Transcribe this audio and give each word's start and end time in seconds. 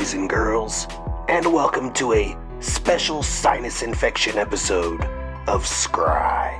Boys 0.00 0.14
and 0.14 0.30
girls, 0.30 0.86
and 1.28 1.44
welcome 1.52 1.92
to 1.92 2.14
a 2.14 2.34
special 2.60 3.22
sinus 3.22 3.82
infection 3.82 4.38
episode 4.38 5.02
of 5.46 5.62
Scry. 5.66 6.58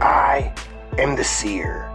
I 0.00 0.50
am 0.96 1.14
the 1.14 1.22
seer, 1.22 1.94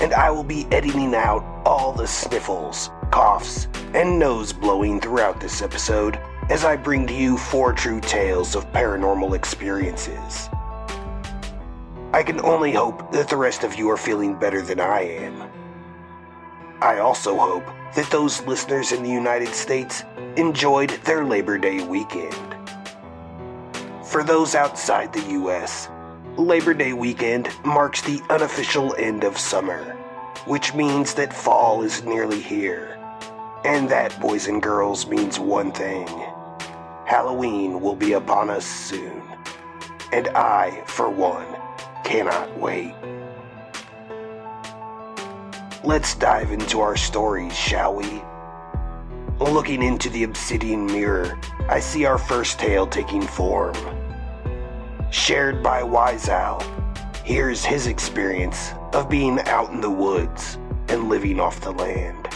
and 0.00 0.12
I 0.12 0.32
will 0.32 0.42
be 0.42 0.66
editing 0.72 1.14
out 1.14 1.44
all 1.64 1.92
the 1.92 2.08
sniffles, 2.08 2.90
coughs, 3.12 3.68
and 3.94 4.18
nose 4.18 4.52
blowing 4.52 5.00
throughout 5.00 5.40
this 5.40 5.62
episode 5.62 6.18
as 6.50 6.64
I 6.64 6.74
bring 6.74 7.06
to 7.06 7.14
you 7.14 7.38
four 7.38 7.72
true 7.72 8.00
tales 8.00 8.56
of 8.56 8.66
paranormal 8.72 9.36
experiences. 9.36 10.48
I 12.12 12.24
can 12.26 12.40
only 12.40 12.72
hope 12.72 13.12
that 13.12 13.28
the 13.28 13.36
rest 13.36 13.62
of 13.62 13.76
you 13.76 13.88
are 13.90 13.96
feeling 13.96 14.36
better 14.36 14.60
than 14.60 14.80
I 14.80 15.02
am. 15.02 15.65
I 16.82 16.98
also 16.98 17.36
hope 17.36 17.64
that 17.94 18.10
those 18.10 18.42
listeners 18.42 18.92
in 18.92 19.02
the 19.02 19.10
United 19.10 19.54
States 19.54 20.04
enjoyed 20.36 20.90
their 21.04 21.24
Labor 21.24 21.56
Day 21.56 21.82
weekend. 21.82 22.36
For 24.04 24.22
those 24.22 24.54
outside 24.54 25.12
the 25.12 25.30
US, 25.40 25.88
Labor 26.36 26.74
Day 26.74 26.92
weekend 26.92 27.48
marks 27.64 28.02
the 28.02 28.20
unofficial 28.28 28.94
end 28.96 29.24
of 29.24 29.38
summer, 29.38 29.94
which 30.44 30.74
means 30.74 31.14
that 31.14 31.32
fall 31.32 31.82
is 31.82 32.04
nearly 32.04 32.40
here. 32.40 32.98
And 33.64 33.88
that, 33.88 34.20
boys 34.20 34.46
and 34.46 34.62
girls, 34.62 35.06
means 35.06 35.40
one 35.40 35.72
thing 35.72 36.06
Halloween 37.06 37.80
will 37.80 37.96
be 37.96 38.12
upon 38.12 38.50
us 38.50 38.66
soon. 38.66 39.22
And 40.12 40.28
I, 40.28 40.82
for 40.86 41.08
one, 41.08 41.46
cannot 42.04 42.58
wait. 42.58 42.94
Let's 45.86 46.16
dive 46.16 46.50
into 46.50 46.80
our 46.80 46.96
stories, 46.96 47.56
shall 47.56 47.94
we? 47.94 48.20
Looking 49.38 49.84
into 49.84 50.10
the 50.10 50.24
obsidian 50.24 50.84
mirror, 50.84 51.38
I 51.68 51.78
see 51.78 52.04
our 52.04 52.18
first 52.18 52.58
tale 52.58 52.88
taking 52.88 53.22
form. 53.22 53.76
Shared 55.12 55.62
by 55.62 55.84
Wise 55.84 56.28
Owl, 56.28 56.60
here's 57.24 57.64
his 57.64 57.86
experience 57.86 58.72
of 58.94 59.08
being 59.08 59.38
out 59.42 59.70
in 59.70 59.80
the 59.80 59.88
woods 59.88 60.58
and 60.88 61.08
living 61.08 61.38
off 61.38 61.60
the 61.60 61.70
land. 61.70 62.30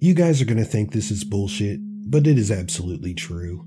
You 0.00 0.14
guys 0.14 0.40
are 0.40 0.44
going 0.44 0.58
to 0.58 0.64
think 0.64 0.92
this 0.92 1.10
is 1.10 1.24
bullshit, 1.24 1.80
but 1.82 2.28
it 2.28 2.38
is 2.38 2.52
absolutely 2.52 3.14
true. 3.14 3.66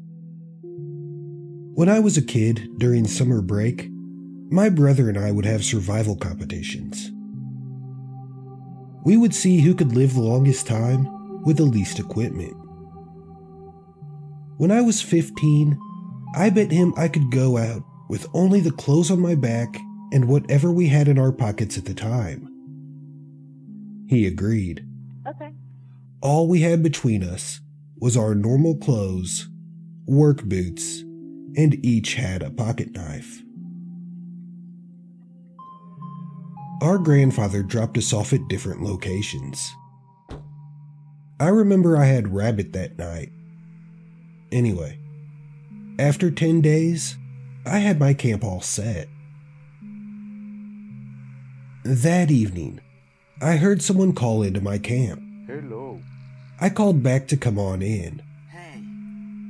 When 1.74 1.90
I 1.90 2.00
was 2.00 2.16
a 2.16 2.22
kid 2.22 2.70
during 2.78 3.06
summer 3.06 3.42
break, 3.42 3.90
my 4.50 4.70
brother 4.70 5.10
and 5.10 5.18
I 5.18 5.32
would 5.32 5.44
have 5.44 5.66
survival 5.66 6.16
competitions. 6.16 7.12
We 9.04 9.18
would 9.18 9.36
see 9.36 9.60
who 9.60 9.76
could 9.76 9.94
live 9.94 10.14
the 10.14 10.22
longest 10.22 10.68
time 10.68 11.44
with 11.44 11.58
the 11.58 11.64
least 11.64 12.00
equipment. 12.00 12.56
When 14.56 14.72
I 14.72 14.80
was 14.80 15.02
15, 15.02 15.78
I 16.34 16.50
bet 16.50 16.72
him 16.72 16.94
I 16.96 17.10
could 17.10 17.30
go 17.30 17.58
out 17.58 17.84
with 18.08 18.26
only 18.34 18.62
the 18.62 18.72
clothes 18.72 19.12
on 19.12 19.20
my 19.20 19.36
back 19.36 19.78
and 20.14 20.30
whatever 20.30 20.72
we 20.72 20.88
had 20.88 21.10
in 21.10 21.20
our 21.20 21.34
pockets 21.34 21.78
at 21.78 21.84
the 21.84 21.94
time. 21.94 22.48
He 24.08 24.26
agreed. 24.26 24.86
All 26.22 26.48
we 26.48 26.62
had 26.62 26.84
between 26.84 27.24
us 27.24 27.62
was 28.00 28.16
our 28.16 28.36
normal 28.36 28.78
clothes, 28.78 29.50
work 30.06 30.44
boots, 30.44 31.02
and 31.58 31.84
each 31.84 32.14
had 32.14 32.44
a 32.44 32.52
pocket 32.52 32.92
knife. 32.92 33.42
Our 36.84 37.00
grandfather 37.00 37.64
dropped 37.64 37.98
us 37.98 38.14
off 38.14 38.34
at 38.34 38.48
different 38.48 38.84
locations. 38.84 39.68
I 41.40 41.48
remember 41.48 41.98
I 41.98 42.06
had 42.06 42.34
rabbit 42.34 42.74
that 42.74 43.00
night. 43.00 43.32
Anyway, 44.52 45.00
after 45.98 46.30
10 46.30 46.62
days, 46.62 47.18
I 47.66 47.80
had 47.80 48.00
my 48.00 48.14
camp 48.14 48.44
all 48.44 48.62
set. 48.62 49.08
That 51.84 52.30
evening, 52.30 52.80
I 53.42 53.56
heard 53.56 53.82
someone 53.82 54.14
call 54.14 54.44
into 54.44 54.62
my 54.62 54.78
camp. 54.78 55.20
Hello. 55.48 55.81
I 56.64 56.70
called 56.70 57.02
back 57.02 57.28
to 57.30 57.38
come 57.38 57.58
on 57.58 57.82
in. 57.82 58.22
Hey. 58.52 58.84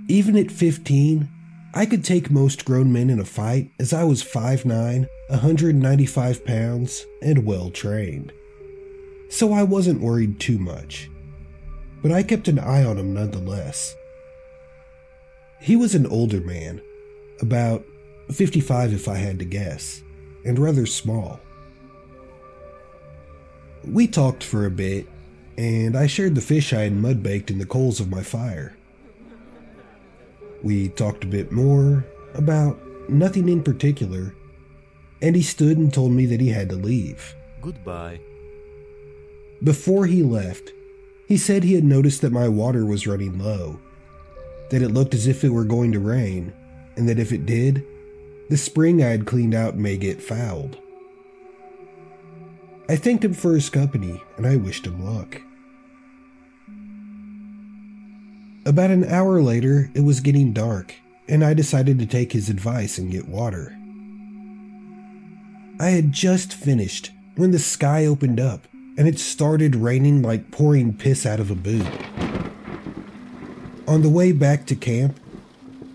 Even 0.07 0.37
at 0.37 0.49
15, 0.49 1.27
I 1.73 1.85
could 1.85 2.05
take 2.05 2.31
most 2.31 2.63
grown 2.63 2.93
men 2.93 3.09
in 3.09 3.19
a 3.19 3.25
fight 3.25 3.69
as 3.77 3.91
I 3.91 4.05
was 4.05 4.23
5'9, 4.23 5.07
195 5.27 6.45
pounds, 6.45 7.05
and 7.21 7.45
well 7.45 7.69
trained. 7.69 8.31
So 9.29 9.51
I 9.51 9.63
wasn't 9.63 9.99
worried 9.99 10.39
too 10.39 10.57
much. 10.57 11.09
But 12.01 12.13
I 12.13 12.23
kept 12.23 12.47
an 12.47 12.59
eye 12.59 12.85
on 12.85 12.97
him 12.97 13.13
nonetheless. 13.13 13.93
He 15.59 15.75
was 15.75 15.93
an 15.93 16.07
older 16.07 16.39
man, 16.39 16.81
about 17.41 17.83
55 18.31 18.93
if 18.93 19.09
I 19.09 19.15
had 19.15 19.37
to 19.39 19.45
guess, 19.45 20.01
and 20.45 20.57
rather 20.57 20.85
small. 20.85 21.41
We 23.83 24.07
talked 24.07 24.45
for 24.45 24.65
a 24.65 24.71
bit 24.71 25.07
and 25.57 25.97
I 25.97 26.07
shared 26.07 26.35
the 26.35 26.41
fish 26.41 26.73
I 26.73 26.81
had 26.81 26.93
mud 26.93 27.21
baked 27.21 27.51
in 27.51 27.59
the 27.59 27.65
coals 27.65 27.99
of 27.99 28.09
my 28.09 28.23
fire. 28.23 28.75
We 30.63 30.89
talked 30.89 31.23
a 31.23 31.27
bit 31.27 31.51
more 31.51 32.05
about 32.33 32.79
nothing 33.09 33.49
in 33.49 33.63
particular, 33.63 34.35
and 35.21 35.35
he 35.35 35.41
stood 35.41 35.77
and 35.77 35.93
told 35.93 36.11
me 36.11 36.25
that 36.27 36.41
he 36.41 36.49
had 36.49 36.69
to 36.69 36.75
leave. 36.75 37.35
Goodbye. 37.61 38.19
Before 39.63 40.05
he 40.05 40.23
left, 40.23 40.71
he 41.27 41.37
said 41.37 41.63
he 41.63 41.75
had 41.75 41.83
noticed 41.83 42.21
that 42.21 42.31
my 42.31 42.47
water 42.47 42.85
was 42.85 43.07
running 43.07 43.37
low, 43.37 43.79
that 44.69 44.81
it 44.81 44.89
looked 44.89 45.13
as 45.13 45.27
if 45.27 45.43
it 45.43 45.49
were 45.49 45.63
going 45.63 45.91
to 45.91 45.99
rain, 45.99 46.53
and 46.95 47.07
that 47.07 47.19
if 47.19 47.31
it 47.31 47.45
did, 47.45 47.85
the 48.49 48.57
spring 48.57 49.03
I 49.03 49.07
had 49.07 49.25
cleaned 49.25 49.55
out 49.55 49.77
may 49.77 49.97
get 49.97 50.21
fouled. 50.21 50.77
I 52.91 52.97
thanked 52.97 53.23
him 53.23 53.33
for 53.33 53.53
his 53.53 53.69
company 53.69 54.21
and 54.35 54.45
I 54.45 54.57
wished 54.57 54.85
him 54.85 55.01
luck. 55.01 55.41
About 58.65 58.91
an 58.91 59.05
hour 59.05 59.41
later, 59.41 59.89
it 59.93 60.01
was 60.01 60.19
getting 60.19 60.51
dark, 60.51 60.95
and 61.29 61.41
I 61.41 61.53
decided 61.53 61.99
to 61.99 62.05
take 62.05 62.33
his 62.33 62.49
advice 62.49 62.97
and 62.97 63.09
get 63.09 63.29
water. 63.29 63.73
I 65.79 65.91
had 65.91 66.11
just 66.11 66.53
finished 66.53 67.11
when 67.37 67.51
the 67.51 67.59
sky 67.59 68.05
opened 68.05 68.41
up 68.41 68.67
and 68.97 69.07
it 69.07 69.19
started 69.19 69.73
raining 69.77 70.21
like 70.21 70.51
pouring 70.51 70.93
piss 70.93 71.25
out 71.25 71.39
of 71.39 71.49
a 71.49 71.55
boot. 71.55 71.87
On 73.87 74.01
the 74.01 74.09
way 74.09 74.33
back 74.33 74.65
to 74.65 74.75
camp, 74.75 75.17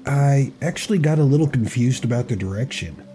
I 0.06 0.50
actually 0.62 0.98
got 0.98 1.18
a 1.18 1.24
little 1.24 1.46
confused 1.46 2.06
about 2.06 2.28
the 2.28 2.36
direction. 2.36 3.05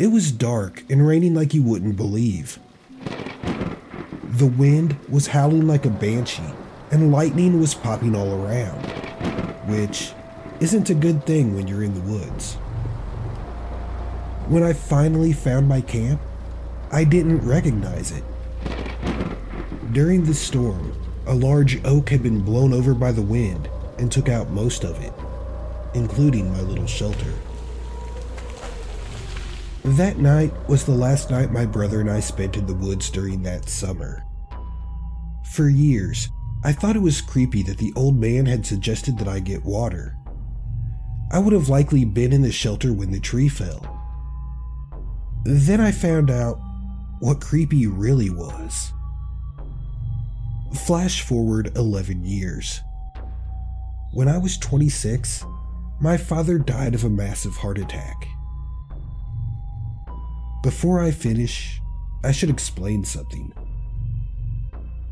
It 0.00 0.10
was 0.10 0.32
dark 0.32 0.82
and 0.88 1.06
raining 1.06 1.34
like 1.34 1.52
you 1.52 1.62
wouldn't 1.62 1.98
believe. 1.98 2.58
The 4.24 4.46
wind 4.46 4.96
was 5.10 5.26
howling 5.26 5.66
like 5.66 5.84
a 5.84 5.90
banshee, 5.90 6.54
and 6.90 7.12
lightning 7.12 7.60
was 7.60 7.74
popping 7.74 8.16
all 8.16 8.32
around, 8.32 8.82
which 9.68 10.12
isn't 10.58 10.88
a 10.88 10.94
good 10.94 11.26
thing 11.26 11.54
when 11.54 11.68
you're 11.68 11.82
in 11.82 11.92
the 11.92 12.12
woods. 12.12 12.54
When 14.48 14.62
I 14.62 14.72
finally 14.72 15.34
found 15.34 15.68
my 15.68 15.82
camp, 15.82 16.22
I 16.90 17.04
didn't 17.04 17.46
recognize 17.46 18.10
it. 18.10 18.24
During 19.92 20.24
the 20.24 20.32
storm, 20.32 20.94
a 21.26 21.34
large 21.34 21.84
oak 21.84 22.08
had 22.08 22.22
been 22.22 22.40
blown 22.40 22.72
over 22.72 22.94
by 22.94 23.12
the 23.12 23.20
wind 23.20 23.68
and 23.98 24.10
took 24.10 24.30
out 24.30 24.48
most 24.48 24.82
of 24.82 24.98
it, 25.02 25.12
including 25.92 26.50
my 26.50 26.62
little 26.62 26.86
shelter. 26.86 27.34
That 29.84 30.18
night 30.18 30.52
was 30.68 30.84
the 30.84 30.92
last 30.92 31.30
night 31.30 31.52
my 31.52 31.64
brother 31.64 32.00
and 32.00 32.10
I 32.10 32.20
spent 32.20 32.58
in 32.58 32.66
the 32.66 32.74
woods 32.74 33.08
during 33.08 33.42
that 33.44 33.68
summer. 33.68 34.22
For 35.52 35.70
years, 35.70 36.28
I 36.62 36.72
thought 36.72 36.96
it 36.96 37.02
was 37.02 37.22
creepy 37.22 37.62
that 37.62 37.78
the 37.78 37.92
old 37.96 38.16
man 38.16 38.44
had 38.44 38.66
suggested 38.66 39.18
that 39.18 39.28
I 39.28 39.40
get 39.40 39.64
water. 39.64 40.16
I 41.32 41.38
would 41.38 41.54
have 41.54 41.70
likely 41.70 42.04
been 42.04 42.32
in 42.32 42.42
the 42.42 42.52
shelter 42.52 42.92
when 42.92 43.10
the 43.10 43.20
tree 43.20 43.48
fell. 43.48 43.86
Then 45.44 45.80
I 45.80 45.92
found 45.92 46.30
out 46.30 46.60
what 47.20 47.40
creepy 47.40 47.86
really 47.86 48.28
was. 48.28 48.92
Flash 50.86 51.22
forward 51.22 51.74
11 51.74 52.24
years. 52.24 52.80
When 54.12 54.28
I 54.28 54.36
was 54.36 54.58
26, 54.58 55.44
my 56.00 56.18
father 56.18 56.58
died 56.58 56.94
of 56.94 57.04
a 57.04 57.10
massive 57.10 57.56
heart 57.56 57.78
attack. 57.78 58.26
Before 60.62 61.00
I 61.00 61.10
finish, 61.10 61.80
I 62.22 62.32
should 62.32 62.50
explain 62.50 63.04
something. 63.04 63.52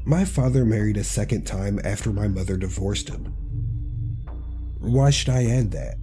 My 0.04 0.26
father 0.26 0.66
married 0.66 0.98
a 0.98 1.04
second 1.04 1.46
time 1.46 1.80
after 1.84 2.12
my 2.12 2.28
mother 2.28 2.58
divorced 2.58 3.08
him. 3.08 3.32
Why 4.78 5.08
should 5.08 5.30
I 5.30 5.46
add 5.46 5.70
that? 5.72 5.96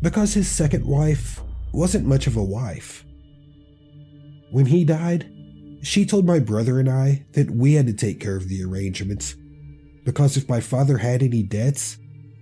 Because 0.00 0.32
his 0.32 0.48
second 0.48 0.86
wife 0.86 1.42
wasn't 1.72 2.06
much 2.06 2.26
of 2.26 2.36
a 2.36 2.42
wife. 2.42 3.04
When 4.50 4.66
he 4.66 4.84
died, 4.84 5.30
she 5.82 6.06
told 6.06 6.26
my 6.26 6.38
brother 6.38 6.80
and 6.80 6.88
I 6.88 7.26
that 7.32 7.50
we 7.50 7.74
had 7.74 7.86
to 7.88 7.92
take 7.92 8.20
care 8.20 8.36
of 8.36 8.48
the 8.48 8.64
arrangements 8.64 9.34
because 10.04 10.36
if 10.36 10.48
my 10.48 10.60
father 10.60 10.98
had 10.98 11.22
any 11.22 11.42
debts, 11.42 11.98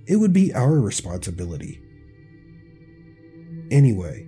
it 0.06 0.16
would 0.16 0.32
be 0.32 0.54
our 0.54 0.80
responsibility. 0.80 1.82
Anyway, 3.70 4.26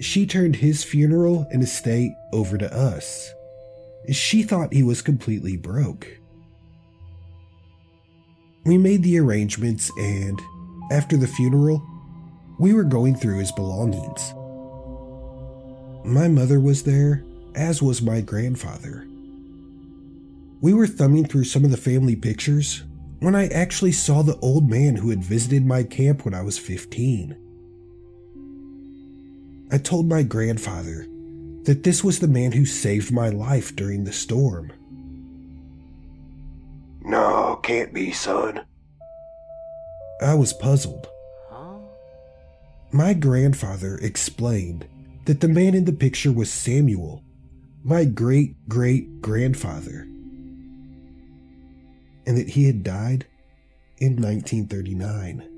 she 0.00 0.26
turned 0.26 0.56
his 0.56 0.82
funeral 0.82 1.46
and 1.50 1.62
estate 1.62 2.12
over 2.32 2.56
to 2.56 2.74
us. 2.74 3.32
She 4.10 4.42
thought 4.42 4.72
he 4.72 4.82
was 4.82 5.02
completely 5.02 5.56
broke. 5.56 6.18
We 8.64 8.78
made 8.78 9.02
the 9.02 9.18
arrangements, 9.18 9.90
and 9.98 10.40
after 10.90 11.16
the 11.16 11.26
funeral, 11.26 11.86
we 12.58 12.72
were 12.74 12.84
going 12.84 13.14
through 13.14 13.38
his 13.38 13.52
belongings. 13.52 14.34
My 16.04 16.28
mother 16.28 16.60
was 16.60 16.82
there, 16.82 17.24
as 17.54 17.82
was 17.82 18.02
my 18.02 18.20
grandfather. 18.20 19.06
We 20.62 20.74
were 20.74 20.86
thumbing 20.86 21.26
through 21.26 21.44
some 21.44 21.64
of 21.64 21.70
the 21.70 21.76
family 21.76 22.16
pictures 22.16 22.84
when 23.20 23.34
I 23.34 23.48
actually 23.48 23.92
saw 23.92 24.22
the 24.22 24.38
old 24.40 24.68
man 24.68 24.96
who 24.96 25.10
had 25.10 25.22
visited 25.22 25.64
my 25.64 25.82
camp 25.82 26.24
when 26.24 26.34
I 26.34 26.42
was 26.42 26.58
15. 26.58 27.49
I 29.72 29.78
told 29.78 30.08
my 30.08 30.22
grandfather 30.22 31.06
that 31.64 31.82
this 31.84 32.02
was 32.02 32.18
the 32.18 32.28
man 32.28 32.52
who 32.52 32.66
saved 32.66 33.12
my 33.12 33.28
life 33.28 33.76
during 33.76 34.04
the 34.04 34.12
storm. 34.12 34.72
No, 37.02 37.60
can't 37.62 37.94
be, 37.94 38.12
son. 38.12 38.62
I 40.20 40.34
was 40.34 40.52
puzzled. 40.52 41.08
My 42.92 43.14
grandfather 43.14 43.98
explained 44.02 44.88
that 45.26 45.40
the 45.40 45.48
man 45.48 45.74
in 45.74 45.84
the 45.84 45.92
picture 45.92 46.32
was 46.32 46.50
Samuel, 46.50 47.22
my 47.84 48.04
great 48.04 48.68
great 48.68 49.22
grandfather, 49.22 50.08
and 52.26 52.36
that 52.36 52.48
he 52.48 52.64
had 52.64 52.82
died 52.82 53.26
in 53.98 54.16
1939. 54.16 55.49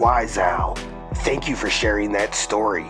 Wise 0.00 0.38
Owl, 0.38 0.76
thank 1.16 1.46
you 1.46 1.54
for 1.54 1.68
sharing 1.68 2.10
that 2.12 2.34
story. 2.34 2.86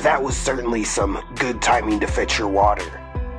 That 0.00 0.22
was 0.22 0.34
certainly 0.34 0.82
some 0.82 1.22
good 1.36 1.60
timing 1.60 2.00
to 2.00 2.06
fetch 2.06 2.38
your 2.38 2.48
water, 2.48 2.88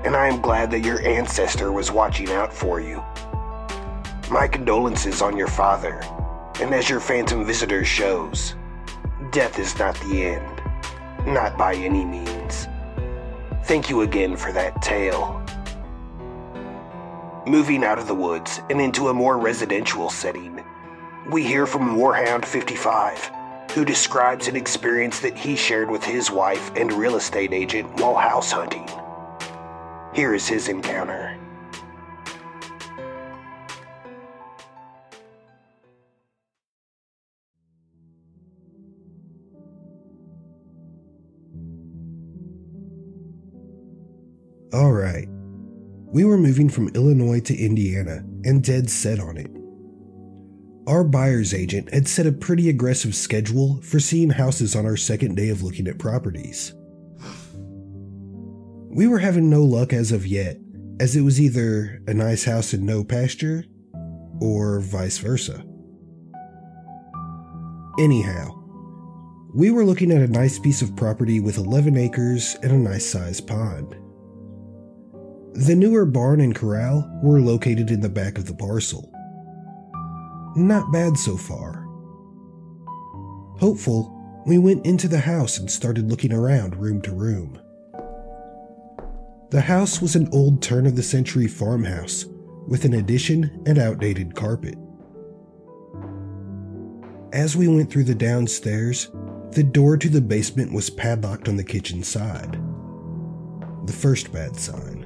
and 0.05 0.15
I 0.15 0.27
am 0.27 0.41
glad 0.41 0.69
that 0.69 0.85
your 0.85 1.01
ancestor 1.01 1.71
was 1.71 1.89
watching 1.89 2.29
out 2.29 2.53
for 2.53 2.79
you. 2.79 3.03
My 4.29 4.47
condolences 4.47 5.23
on 5.23 5.35
your 5.35 5.47
father, 5.47 6.01
and 6.61 6.71
as 6.71 6.87
your 6.87 6.99
Phantom 6.99 7.43
Visitor 7.43 7.83
shows, 7.83 8.53
death 9.31 9.57
is 9.57 9.75
not 9.79 9.95
the 10.01 10.25
end, 10.25 10.61
not 11.25 11.57
by 11.57 11.73
any 11.73 12.05
means. 12.05 12.67
Thank 13.63 13.89
you 13.89 14.01
again 14.01 14.37
for 14.37 14.51
that 14.51 14.83
tale. 14.83 15.43
Moving 17.47 17.83
out 17.83 17.97
of 17.97 18.05
the 18.05 18.13
woods 18.13 18.61
and 18.69 18.79
into 18.79 19.07
a 19.07 19.13
more 19.15 19.39
residential 19.39 20.11
setting, 20.11 20.63
we 21.29 21.43
hear 21.43 21.65
from 21.65 21.95
Warhound 21.95 22.45
55, 22.45 23.31
who 23.71 23.85
describes 23.85 24.47
an 24.47 24.55
experience 24.55 25.19
that 25.21 25.37
he 25.37 25.55
shared 25.55 25.89
with 25.89 26.03
his 26.03 26.29
wife 26.29 26.71
and 26.75 26.91
real 26.91 27.15
estate 27.15 27.53
agent 27.53 27.89
while 27.99 28.15
house 28.15 28.51
hunting. 28.51 28.87
Here 30.13 30.33
is 30.33 30.47
his 30.47 30.67
encounter. 30.67 31.39
All 44.73 44.91
right. 44.91 45.27
We 46.07 46.25
were 46.25 46.37
moving 46.37 46.67
from 46.67 46.89
Illinois 46.89 47.39
to 47.41 47.55
Indiana 47.55 48.25
and 48.43 48.63
dead 48.63 48.89
set 48.89 49.19
on 49.19 49.37
it. 49.37 49.62
Our 50.85 51.05
buyer's 51.05 51.53
agent 51.53 51.93
had 51.93 52.09
set 52.09 52.27
a 52.27 52.31
pretty 52.31 52.69
aggressive 52.69 53.15
schedule 53.15 53.81
for 53.81 54.01
seeing 54.01 54.31
houses 54.31 54.75
on 54.75 54.85
our 54.85 54.97
second 54.97 55.35
day 55.35 55.47
of 55.47 55.63
looking 55.63 55.87
at 55.87 55.97
properties. 55.97 56.73
We 58.89 59.07
were 59.07 59.19
having 59.19 59.49
no 59.49 59.63
luck 59.63 59.93
as 59.93 60.11
of 60.11 60.27
yet, 60.27 60.57
as 60.99 61.15
it 61.15 61.21
was 61.21 61.39
either 61.39 62.01
a 62.05 62.13
nice 62.13 62.43
house 62.43 62.73
and 62.73 62.85
no 62.85 63.03
pasture, 63.03 63.63
or 64.41 64.81
vice 64.81 65.19
versa. 65.19 65.63
Anyhow, 67.97 68.59
we 69.55 69.71
were 69.71 69.85
looking 69.85 70.11
at 70.11 70.21
a 70.21 70.27
nice 70.27 70.59
piece 70.59 70.81
of 70.81 70.95
property 70.97 71.39
with 71.39 71.57
11 71.57 71.95
acres 71.95 72.57
and 72.61 72.71
a 72.71 72.77
nice 72.77 73.05
sized 73.05 73.47
pond. 73.47 73.95
The 75.53 75.75
newer 75.75 76.05
barn 76.05 76.41
and 76.41 76.53
corral 76.53 77.09
were 77.23 77.39
located 77.39 77.89
in 77.89 78.01
the 78.01 78.09
back 78.09 78.37
of 78.37 78.47
the 78.47 78.55
parcel. 78.55 79.13
Not 80.55 80.91
bad 80.91 81.17
so 81.17 81.35
far. 81.35 81.87
Hopeful, 83.59 84.19
we 84.45 84.57
went 84.57 84.85
into 84.85 85.07
the 85.07 85.19
house 85.19 85.57
and 85.57 85.71
started 85.71 86.09
looking 86.09 86.33
around 86.33 86.75
room 86.75 87.01
to 87.03 87.11
room. 87.11 87.59
The 89.49 89.61
house 89.61 90.01
was 90.01 90.15
an 90.15 90.29
old 90.31 90.61
turn 90.61 90.85
of 90.85 90.95
the 90.95 91.03
century 91.03 91.47
farmhouse 91.47 92.25
with 92.67 92.85
an 92.85 92.93
addition 92.93 93.63
and 93.65 93.77
outdated 93.77 94.35
carpet. 94.35 94.75
As 97.31 97.55
we 97.55 97.67
went 97.67 97.91
through 97.91 98.03
the 98.03 98.15
downstairs, 98.15 99.09
the 99.51 99.63
door 99.63 99.97
to 99.97 100.09
the 100.09 100.21
basement 100.21 100.71
was 100.73 100.89
padlocked 100.89 101.47
on 101.47 101.57
the 101.57 101.63
kitchen 101.63 102.03
side. 102.03 102.59
The 103.85 103.93
first 103.93 104.31
bad 104.31 104.55
sign. 104.55 105.03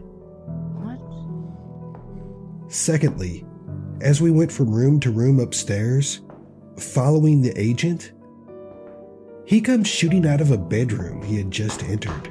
What? 0.81 0.99
Secondly, 2.71 3.45
as 4.01 4.21
we 4.21 4.31
went 4.31 4.51
from 4.51 4.73
room 4.73 4.99
to 5.01 5.11
room 5.11 5.39
upstairs, 5.39 6.21
following 6.77 7.41
the 7.41 7.59
agent, 7.59 8.11
he 9.45 9.61
comes 9.61 9.87
shooting 9.87 10.25
out 10.27 10.41
of 10.41 10.51
a 10.51 10.57
bedroom 10.57 11.21
he 11.21 11.37
had 11.37 11.51
just 11.51 11.83
entered. 11.83 12.29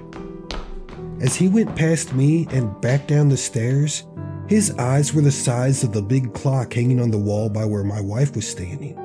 As 1.20 1.35
he 1.35 1.49
went 1.49 1.75
past 1.75 2.14
me 2.14 2.46
and 2.50 2.78
back 2.80 3.06
down 3.06 3.30
the 3.30 3.37
stairs, 3.37 4.04
his 4.49 4.70
eyes 4.73 5.12
were 5.12 5.23
the 5.23 5.32
size 5.32 5.82
of 5.82 5.92
the 5.92 6.02
big 6.02 6.35
clock 6.35 6.75
hanging 6.75 7.00
on 7.00 7.11
the 7.11 7.18
wall 7.18 7.49
by 7.49 7.64
where 7.64 7.82
my 7.82 8.00
wife 8.00 8.37
was 8.37 8.46
standing. 8.46 9.02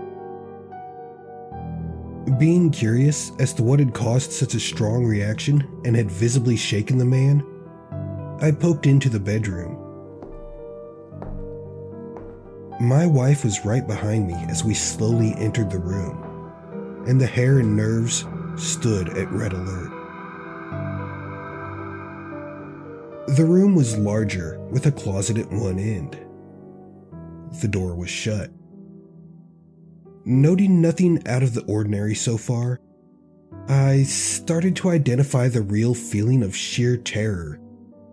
Being 2.38 2.70
curious 2.70 3.32
as 3.40 3.54
to 3.54 3.64
what 3.64 3.80
had 3.80 3.94
caused 3.94 4.32
such 4.32 4.54
a 4.54 4.60
strong 4.60 5.06
reaction 5.06 5.68
and 5.84 5.96
had 5.96 6.12
visibly 6.12 6.56
shaken 6.56 6.98
the 6.98 7.06
man, 7.06 7.44
I 8.42 8.52
poked 8.52 8.86
into 8.86 9.10
the 9.10 9.20
bedroom. 9.20 9.81
My 12.82 13.06
wife 13.06 13.44
was 13.44 13.64
right 13.64 13.86
behind 13.86 14.26
me 14.26 14.34
as 14.50 14.64
we 14.64 14.74
slowly 14.74 15.36
entered 15.38 15.70
the 15.70 15.78
room, 15.78 16.18
and 17.06 17.22
the 17.22 17.28
hair 17.28 17.60
and 17.60 17.78
nerves 17.78 18.26
stood 18.56 19.10
at 19.10 19.32
red 19.32 19.54
alert. 19.54 19.92
The 23.38 23.46
room 23.46 23.76
was 23.76 24.00
larger, 24.00 24.60
with 24.72 24.88
a 24.88 24.92
closet 24.92 25.38
at 25.38 25.52
one 25.52 25.78
end. 25.78 26.18
The 27.62 27.68
door 27.68 27.94
was 27.94 28.10
shut. 28.10 28.50
Noting 30.26 30.82
nothing 30.82 31.22
out 31.28 31.44
of 31.44 31.54
the 31.54 31.64
ordinary 31.66 32.16
so 32.16 32.36
far, 32.36 32.80
I 33.68 34.02
started 34.02 34.76
to 34.78 34.90
identify 34.90 35.50
the 35.50 35.62
real 35.62 35.94
feeling 35.94 36.42
of 36.42 36.56
sheer 36.56 36.98
terror 36.98 37.60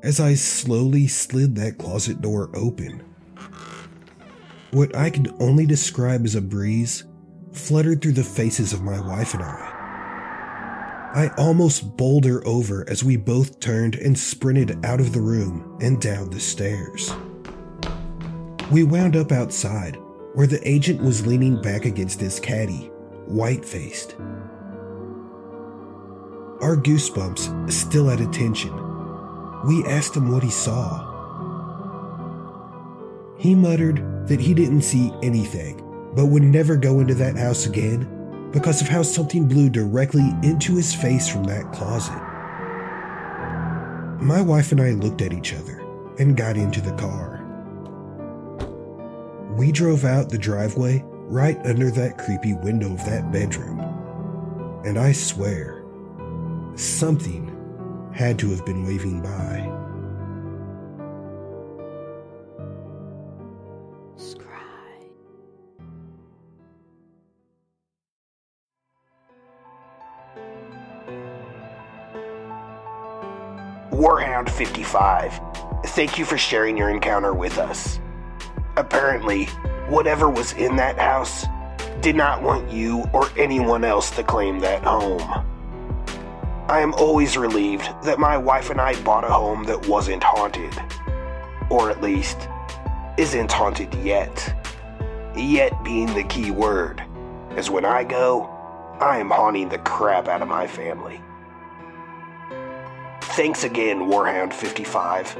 as 0.02 0.20
I 0.20 0.34
slowly 0.34 1.06
slid 1.06 1.56
that 1.56 1.78
closet 1.78 2.20
door 2.20 2.50
open. 2.52 3.02
What 4.70 4.94
I 4.94 5.08
could 5.08 5.34
only 5.40 5.64
describe 5.64 6.26
as 6.26 6.34
a 6.34 6.42
breeze 6.42 7.04
fluttered 7.52 8.02
through 8.02 8.12
the 8.12 8.22
faces 8.22 8.74
of 8.74 8.82
my 8.82 9.00
wife 9.00 9.32
and 9.32 9.42
I. 9.42 9.74
I 11.14 11.30
almost 11.38 11.96
bowled 11.96 12.26
her 12.26 12.46
over 12.46 12.84
as 12.86 13.02
we 13.02 13.16
both 13.16 13.60
turned 13.60 13.94
and 13.94 14.18
sprinted 14.18 14.84
out 14.84 15.00
of 15.00 15.14
the 15.14 15.22
room 15.22 15.78
and 15.80 15.98
down 16.02 16.28
the 16.28 16.38
stairs. 16.38 17.10
We 18.70 18.84
wound 18.84 19.16
up 19.16 19.32
outside, 19.32 19.96
where 20.34 20.46
the 20.46 20.60
agent 20.68 21.00
was 21.00 21.26
leaning 21.26 21.62
back 21.62 21.86
against 21.86 22.20
his 22.20 22.38
caddy, 22.38 22.90
white 23.24 23.64
faced. 23.64 24.16
Our 26.60 26.76
goosebumps 26.76 27.72
still 27.72 28.10
at 28.10 28.20
attention. 28.20 28.74
We 29.66 29.82
asked 29.86 30.14
him 30.14 30.30
what 30.30 30.42
he 30.42 30.50
saw. 30.50 31.06
He 33.38 33.54
muttered 33.54 34.17
that 34.28 34.40
he 34.40 34.54
didn't 34.54 34.82
see 34.82 35.12
anything, 35.22 35.82
but 36.14 36.26
would 36.26 36.42
never 36.42 36.76
go 36.76 37.00
into 37.00 37.14
that 37.14 37.36
house 37.36 37.66
again 37.66 38.50
because 38.52 38.80
of 38.80 38.88
how 38.88 39.02
something 39.02 39.46
blew 39.46 39.68
directly 39.68 40.30
into 40.42 40.76
his 40.76 40.94
face 40.94 41.28
from 41.28 41.44
that 41.44 41.72
closet. 41.72 42.18
My 44.22 44.40
wife 44.40 44.72
and 44.72 44.80
I 44.80 44.90
looked 44.90 45.22
at 45.22 45.32
each 45.32 45.54
other 45.54 45.84
and 46.18 46.36
got 46.36 46.56
into 46.56 46.80
the 46.80 46.94
car. 46.94 47.44
We 49.56 49.72
drove 49.72 50.04
out 50.04 50.30
the 50.30 50.38
driveway 50.38 51.02
right 51.06 51.58
under 51.66 51.90
that 51.90 52.18
creepy 52.18 52.54
window 52.54 52.92
of 52.92 53.04
that 53.04 53.30
bedroom. 53.30 53.80
And 54.84 54.98
I 54.98 55.12
swear, 55.12 55.84
something 56.74 57.54
had 58.14 58.38
to 58.40 58.50
have 58.50 58.64
been 58.64 58.84
waving 58.84 59.22
by. 59.22 59.87
Warhound 74.48 74.56
55, 74.56 75.40
thank 75.86 76.18
you 76.18 76.24
for 76.24 76.38
sharing 76.38 76.76
your 76.76 76.88
encounter 76.88 77.34
with 77.34 77.58
us. 77.58 78.00
Apparently, 78.76 79.44
whatever 79.88 80.28
was 80.30 80.52
in 80.54 80.76
that 80.76 80.98
house 80.98 81.44
did 82.00 82.16
not 82.16 82.42
want 82.42 82.70
you 82.70 83.04
or 83.12 83.28
anyone 83.36 83.84
else 83.84 84.10
to 84.12 84.22
claim 84.22 84.58
that 84.60 84.82
home. 84.82 85.44
I 86.68 86.80
am 86.80 86.94
always 86.94 87.36
relieved 87.36 87.84
that 88.04 88.18
my 88.18 88.38
wife 88.38 88.70
and 88.70 88.80
I 88.80 89.00
bought 89.02 89.24
a 89.24 89.28
home 89.28 89.64
that 89.64 89.86
wasn't 89.86 90.22
haunted. 90.22 90.74
Or 91.70 91.90
at 91.90 92.02
least, 92.02 92.48
isn't 93.18 93.52
haunted 93.52 93.94
yet. 93.96 94.54
Yet 95.36 95.72
being 95.84 96.12
the 96.14 96.24
key 96.24 96.50
word, 96.50 97.02
as 97.50 97.70
when 97.70 97.84
I 97.84 98.04
go, 98.04 98.46
I 99.00 99.18
am 99.18 99.30
haunting 99.30 99.68
the 99.68 99.78
crap 99.78 100.26
out 100.26 100.42
of 100.42 100.48
my 100.48 100.66
family. 100.66 101.20
Thanks 103.38 103.62
again, 103.62 104.00
Warhound 104.00 104.52
55. 104.52 105.30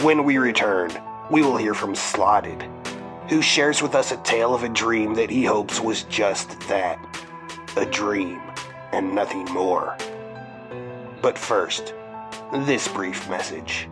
When 0.00 0.24
we 0.24 0.38
return, 0.38 0.90
we 1.30 1.42
will 1.42 1.56
hear 1.56 1.74
from 1.74 1.94
Slotted, 1.94 2.68
who 3.28 3.40
shares 3.40 3.80
with 3.80 3.94
us 3.94 4.10
a 4.10 4.16
tale 4.24 4.52
of 4.52 4.64
a 4.64 4.68
dream 4.68 5.14
that 5.14 5.30
he 5.30 5.44
hopes 5.44 5.80
was 5.80 6.02
just 6.02 6.58
that 6.62 6.98
a 7.76 7.86
dream 7.86 8.42
and 8.90 9.14
nothing 9.14 9.44
more. 9.44 9.96
But 11.22 11.38
first, 11.38 11.94
this 12.52 12.88
brief 12.88 13.30
message. 13.30 13.88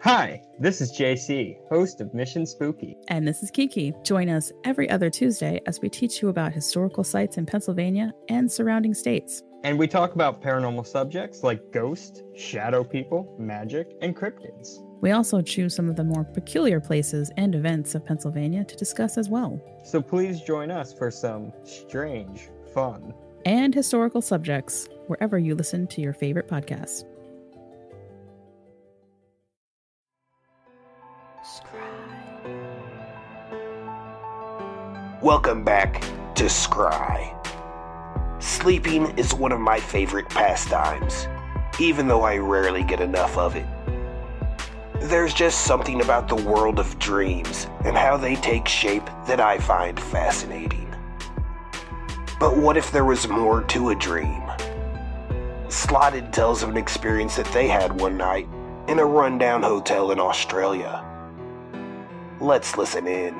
Hi, 0.00 0.40
this 0.60 0.80
is 0.80 0.92
JC, 0.92 1.56
host 1.68 2.00
of 2.00 2.14
Mission 2.14 2.46
Spooky. 2.46 2.96
And 3.08 3.26
this 3.26 3.42
is 3.42 3.50
Kiki. 3.50 3.92
Join 4.04 4.28
us 4.28 4.52
every 4.62 4.88
other 4.88 5.10
Tuesday 5.10 5.60
as 5.66 5.80
we 5.80 5.88
teach 5.88 6.22
you 6.22 6.28
about 6.28 6.52
historical 6.52 7.02
sites 7.02 7.36
in 7.36 7.46
Pennsylvania 7.46 8.12
and 8.28 8.50
surrounding 8.50 8.94
states. 8.94 9.42
And 9.64 9.76
we 9.76 9.88
talk 9.88 10.14
about 10.14 10.40
paranormal 10.40 10.86
subjects 10.86 11.42
like 11.42 11.72
ghosts, 11.72 12.22
shadow 12.36 12.84
people, 12.84 13.34
magic, 13.40 13.88
and 14.00 14.14
cryptids. 14.14 14.78
We 15.00 15.10
also 15.10 15.42
choose 15.42 15.74
some 15.74 15.88
of 15.88 15.96
the 15.96 16.04
more 16.04 16.22
peculiar 16.22 16.78
places 16.78 17.32
and 17.36 17.56
events 17.56 17.96
of 17.96 18.06
Pennsylvania 18.06 18.64
to 18.66 18.76
discuss 18.76 19.18
as 19.18 19.28
well. 19.28 19.60
So 19.82 20.00
please 20.00 20.40
join 20.40 20.70
us 20.70 20.92
for 20.92 21.10
some 21.10 21.52
strange 21.64 22.50
fun 22.72 23.14
and 23.44 23.74
historical 23.74 24.22
subjects 24.22 24.88
wherever 25.08 25.38
you 25.38 25.56
listen 25.56 25.88
to 25.88 26.00
your 26.00 26.12
favorite 26.12 26.46
podcasts. 26.46 27.04
Welcome 35.22 35.64
back 35.64 36.00
to 36.36 36.44
Scry. 36.44 37.34
Sleeping 38.40 39.18
is 39.18 39.34
one 39.34 39.50
of 39.50 39.58
my 39.58 39.80
favorite 39.80 40.28
pastimes, 40.28 41.26
even 41.80 42.06
though 42.06 42.22
I 42.22 42.36
rarely 42.36 42.84
get 42.84 43.00
enough 43.00 43.36
of 43.36 43.56
it. 43.56 43.66
There's 45.00 45.34
just 45.34 45.64
something 45.64 46.00
about 46.00 46.28
the 46.28 46.36
world 46.36 46.78
of 46.78 46.98
dreams 46.98 47.66
and 47.84 47.96
how 47.96 48.16
they 48.16 48.36
take 48.36 48.68
shape 48.68 49.06
that 49.26 49.40
I 49.40 49.58
find 49.58 49.98
fascinating. 49.98 50.94
But 52.38 52.56
what 52.56 52.76
if 52.76 52.92
there 52.92 53.04
was 53.04 53.26
more 53.26 53.62
to 53.64 53.90
a 53.90 53.94
dream? 53.96 54.42
Slotted 55.68 56.32
tells 56.32 56.62
of 56.62 56.68
an 56.68 56.76
experience 56.76 57.36
that 57.36 57.46
they 57.46 57.66
had 57.66 58.00
one 58.00 58.16
night 58.16 58.48
in 58.86 59.00
a 59.00 59.04
rundown 59.04 59.62
hotel 59.62 60.12
in 60.12 60.20
Australia. 60.20 61.04
Let's 62.40 62.76
listen 62.76 63.06
in. 63.08 63.34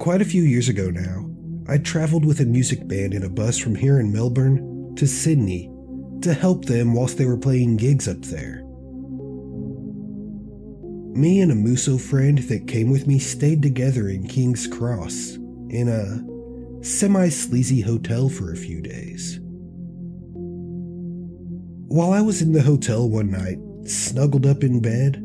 Quite 0.00 0.22
a 0.22 0.24
few 0.24 0.42
years 0.42 0.68
ago 0.68 0.90
now, 0.90 1.30
I 1.68 1.78
traveled 1.78 2.24
with 2.24 2.40
a 2.40 2.46
music 2.46 2.88
band 2.88 3.14
in 3.14 3.22
a 3.22 3.28
bus 3.28 3.58
from 3.58 3.76
here 3.76 4.00
in 4.00 4.12
Melbourne 4.12 4.94
to 4.96 5.06
Sydney 5.06 5.70
to 6.22 6.34
help 6.34 6.64
them 6.64 6.94
whilst 6.94 7.16
they 7.16 7.26
were 7.26 7.36
playing 7.36 7.76
gigs 7.76 8.08
up 8.08 8.22
there. 8.22 8.64
Me 11.14 11.40
and 11.40 11.52
a 11.52 11.54
Muso 11.54 11.96
friend 11.96 12.38
that 12.38 12.66
came 12.66 12.90
with 12.90 13.06
me 13.06 13.18
stayed 13.20 13.62
together 13.62 14.08
in 14.08 14.26
King's 14.26 14.66
Cross 14.66 15.36
in 15.68 15.88
a 15.88 16.29
semi 16.82 17.28
sleazy 17.28 17.80
hotel 17.80 18.28
for 18.28 18.52
a 18.52 18.56
few 18.56 18.80
days. 18.80 19.38
While 21.88 22.12
I 22.12 22.20
was 22.20 22.40
in 22.40 22.52
the 22.52 22.62
hotel 22.62 23.08
one 23.08 23.30
night, 23.30 23.58
snuggled 23.84 24.46
up 24.46 24.62
in 24.62 24.80
bed, 24.80 25.16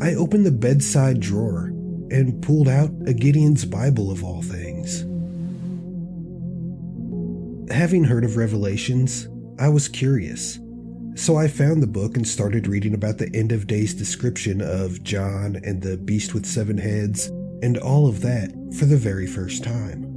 I 0.00 0.14
opened 0.14 0.46
the 0.46 0.52
bedside 0.52 1.20
drawer 1.20 1.66
and 2.10 2.42
pulled 2.42 2.68
out 2.68 2.90
a 3.06 3.12
Gideon's 3.12 3.64
Bible 3.64 4.10
of 4.10 4.24
all 4.24 4.42
things. 4.42 5.04
Having 7.70 8.04
heard 8.04 8.24
of 8.24 8.36
Revelations, 8.36 9.28
I 9.58 9.68
was 9.68 9.88
curious, 9.88 10.58
so 11.14 11.36
I 11.36 11.48
found 11.48 11.82
the 11.82 11.86
book 11.86 12.16
and 12.16 12.26
started 12.26 12.66
reading 12.66 12.94
about 12.94 13.18
the 13.18 13.30
end 13.34 13.52
of 13.52 13.66
days 13.66 13.92
description 13.92 14.62
of 14.62 15.02
John 15.02 15.60
and 15.62 15.82
the 15.82 15.98
beast 15.98 16.32
with 16.32 16.46
seven 16.46 16.78
heads 16.78 17.26
and 17.62 17.76
all 17.76 18.06
of 18.06 18.22
that 18.22 18.52
for 18.78 18.86
the 18.86 18.96
very 18.96 19.26
first 19.26 19.64
time. 19.64 20.07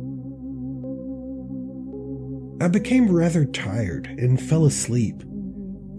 I 2.61 2.67
became 2.67 3.11
rather 3.11 3.43
tired 3.43 4.05
and 4.05 4.39
fell 4.39 4.65
asleep, 4.65 5.23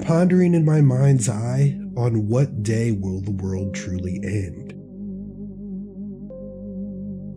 pondering 0.07 0.55
in 0.55 0.65
my 0.65 0.81
mind's 0.81 1.29
eye 1.29 1.77
on 1.97 2.29
what 2.29 2.63
day 2.63 2.93
will 2.93 3.21
the 3.21 3.33
world 3.33 3.75
truly 3.75 4.21
end. 4.23 4.69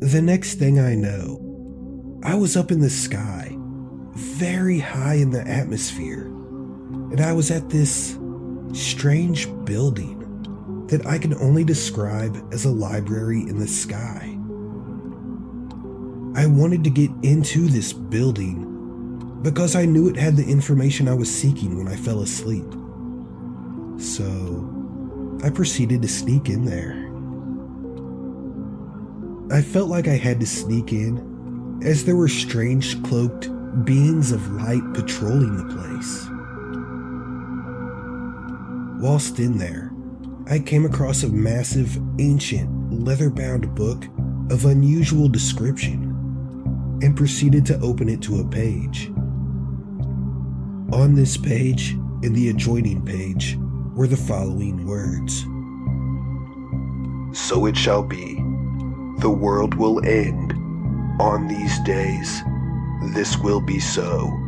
The 0.02 0.22
next 0.22 0.60
thing 0.60 0.80
I 0.80 0.94
know, 0.94 2.22
I 2.24 2.36
was 2.36 2.56
up 2.56 2.72
in 2.72 2.82
the 2.82 2.90
sky, 2.92 3.58
very 4.14 4.78
high 4.78 5.16
in 5.16 5.32
the 5.32 5.42
atmosphere, 5.42 6.28
and 6.28 7.20
I 7.20 7.34
was 7.34 7.50
at 7.50 7.72
this 7.72 8.20
strange 8.74 9.48
building 9.66 10.86
that 10.92 11.08
I 11.08 11.18
can 11.18 11.34
only 11.34 11.64
describe 11.64 12.38
as 12.54 12.66
a 12.66 12.70
library 12.70 13.40
in 13.40 13.58
the 13.58 13.68
sky. 13.68 14.38
I 16.40 16.46
wanted 16.46 16.84
to 16.84 16.92
get 16.92 17.10
into 17.24 17.68
this 17.70 17.92
building 17.92 18.75
because 19.46 19.76
I 19.76 19.86
knew 19.86 20.10
it 20.10 20.16
had 20.16 20.36
the 20.36 20.44
information 20.44 21.08
I 21.08 21.14
was 21.14 21.30
seeking 21.30 21.78
when 21.78 21.88
I 21.88 21.96
fell 21.96 22.22
asleep. 22.22 22.66
So 24.00 24.68
I 25.44 25.52
proceeded 25.52 26.02
to 26.02 26.08
sneak 26.08 26.50
in 26.50 26.66
there. 26.66 27.06
I 29.56 29.62
felt 29.62 29.88
like 29.88 30.08
I 30.08 30.16
had 30.18 30.40
to 30.40 30.48
sneak 30.48 30.92
in, 30.92 31.80
as 31.86 32.06
there 32.06 32.16
were 32.16 32.28
strange 32.28 33.04
cloaked 33.04 33.52
beings 33.86 34.32
of 34.32 34.52
light 34.54 34.82
patrolling 34.96 35.58
the 35.58 35.76
place. 35.76 36.26
Whilst 39.00 39.38
in 39.38 39.60
there, 39.60 39.92
I 40.50 40.58
came 40.58 40.86
across 40.86 41.22
a 41.22 41.30
massive, 41.30 42.00
ancient, 42.20 42.92
leather 42.92 43.30
bound 43.30 43.76
book 43.76 44.06
of 44.50 44.66
unusual 44.66 45.30
description 45.30 46.04
and 47.04 47.16
proceeded 47.16 47.64
to 47.68 47.80
open 47.82 48.10
it 48.10 48.24
to 48.24 48.40
a 48.40 48.48
page. 48.48 49.12
On 50.94 51.16
this 51.16 51.38
page 51.38 51.92
and 51.92 52.36
the 52.36 52.50
adjoining 52.50 53.04
page 53.04 53.58
were 53.94 54.08
the 54.08 54.18
following 54.18 54.86
words 54.86 55.44
So 57.38 57.66
it 57.66 57.76
shall 57.76 58.04
be 58.04 58.36
the 59.20 59.30
world 59.30 59.76
will 59.76 60.06
end. 60.06 60.54
On 61.22 61.48
these 61.48 61.80
days, 61.82 62.42
this 63.14 63.38
will 63.38 63.62
be 63.62 63.80
so. 63.80 64.42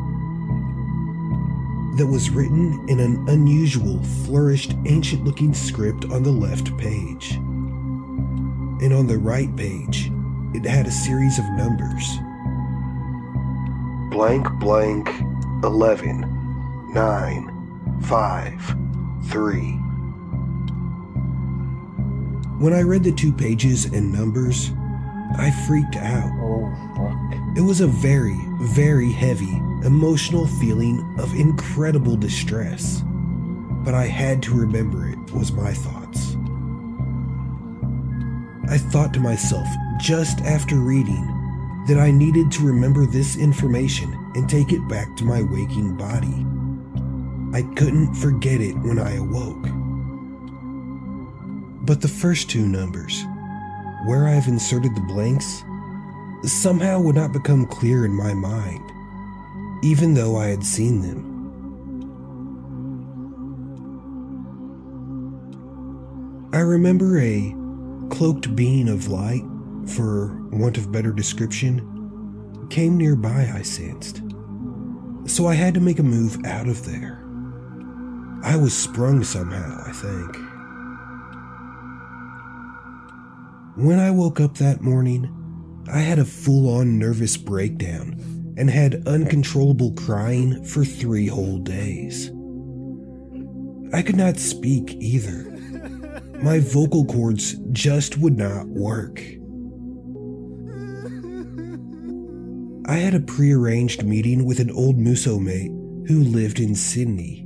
that 1.98 2.06
was 2.06 2.30
written 2.30 2.86
in 2.88 3.00
an 3.00 3.28
unusual, 3.28 4.04
flourished, 4.24 4.76
ancient 4.86 5.24
looking 5.24 5.52
script 5.52 6.06
on 6.06 6.22
the 6.22 6.32
left 6.32 6.78
page. 6.78 7.32
And 8.82 8.94
on 8.94 9.08
the 9.08 9.18
right 9.18 9.54
page, 9.56 10.12
it 10.54 10.64
had 10.64 10.86
a 10.86 10.92
series 10.92 11.40
of 11.40 11.46
numbers. 11.54 12.20
Blank, 14.12 14.48
blank, 14.60 15.10
11, 15.64 16.92
9, 16.94 18.00
5, 18.04 18.76
3. 19.30 19.62
When 22.60 22.74
I 22.74 22.82
read 22.82 23.04
the 23.04 23.12
two 23.12 23.34
pages 23.34 23.86
and 23.86 24.14
numbers, 24.14 24.72
I 25.38 25.52
freaked 25.68 25.96
out. 25.96 26.32
Oh, 26.42 26.72
fuck. 26.96 27.58
It 27.58 27.62
was 27.62 27.82
a 27.82 27.88
very, 27.88 28.38
very 28.62 29.12
heavy, 29.12 29.58
emotional 29.84 30.46
feeling 30.46 31.16
of 31.20 31.34
incredible 31.34 32.16
distress. 32.16 33.04
But 33.84 33.96
I 33.96 34.06
had 34.06 34.44
to 34.44 34.54
remember 34.54 35.08
it, 35.08 35.18
was 35.32 35.52
my 35.52 35.74
thoughts. 35.74 36.36
I 38.70 38.78
thought 38.78 39.14
to 39.16 39.20
myself 39.20 39.68
just 40.00 40.42
after 40.42 40.76
reading 40.76 41.37
that 41.88 41.98
I 41.98 42.12
needed 42.12 42.52
to 42.52 42.66
remember 42.66 43.06
this 43.06 43.38
information 43.38 44.14
and 44.36 44.50
take 44.50 44.74
it 44.74 44.88
back 44.90 45.16
to 45.16 45.24
my 45.24 45.42
waking 45.42 45.96
body. 45.96 46.46
I 47.54 47.62
couldn't 47.76 48.14
forget 48.16 48.60
it 48.60 48.76
when 48.80 49.00
I 49.00 49.16
awoke. 49.16 49.64
But 51.86 52.02
the 52.02 52.10
first 52.10 52.50
two 52.50 52.68
numbers, 52.68 53.24
where 54.06 54.28
I've 54.28 54.48
inserted 54.48 54.96
the 54.96 55.02
blanks, 55.02 55.64
somehow 56.44 57.00
would 57.00 57.16
not 57.16 57.32
become 57.32 57.66
clear 57.66 58.04
in 58.04 58.14
my 58.14 58.34
mind, 58.34 58.84
even 59.82 60.14
though 60.14 60.36
I 60.36 60.48
had 60.48 60.66
seen 60.66 61.02
them. 61.02 61.38
I 66.54 66.60
remember 66.60 67.20
a 67.20 67.56
cloaked 68.10 68.56
being 68.56 68.90
of 68.90 69.08
light, 69.08 69.44
for 69.88 70.48
want 70.52 70.78
of 70.78 70.92
better 70.92 71.12
description, 71.12 72.68
came 72.70 72.98
nearby, 72.98 73.52
I 73.54 73.62
sensed. 73.62 74.22
So 75.26 75.48
I 75.48 75.54
had 75.54 75.74
to 75.74 75.80
make 75.80 76.00
a 76.00 76.04
move 76.04 76.38
out 76.46 76.68
of 76.68 76.86
there. 76.86 77.24
I 78.44 78.56
was 78.56 78.78
sprung 78.78 79.24
somehow, 79.24 79.84
I 79.86 79.92
think. 79.92 80.38
When 83.78 84.00
I 84.00 84.12
woke 84.12 84.40
up 84.40 84.58
that 84.58 84.82
morning, 84.82 85.34
I 85.92 86.00
had 86.00 86.20
a 86.20 86.26
full 86.26 86.70
on 86.70 86.98
nervous 86.98 87.38
breakdown 87.38 88.20
and 88.58 88.70
had 88.70 89.08
uncontrollable 89.08 89.94
crying 89.94 90.64
for 90.64 90.84
three 90.84 91.28
whole 91.28 91.60
days. 91.60 92.32
I 93.94 94.02
could 94.02 94.18
not 94.18 94.38
speak 94.38 94.96
either. 94.96 95.52
My 96.42 96.60
vocal 96.60 97.06
cords 97.06 97.56
just 97.72 98.18
would 98.18 98.38
not 98.38 98.68
work. 98.68 99.24
I 102.88 102.96
had 102.96 103.14
a 103.14 103.20
prearranged 103.20 104.06
meeting 104.06 104.46
with 104.46 104.60
an 104.62 104.72
old 104.72 104.98
Muso 104.98 105.40
mate 105.40 105.72
who 106.08 106.24
lived 106.24 106.60
in 106.60 106.74
Sydney. 106.74 107.42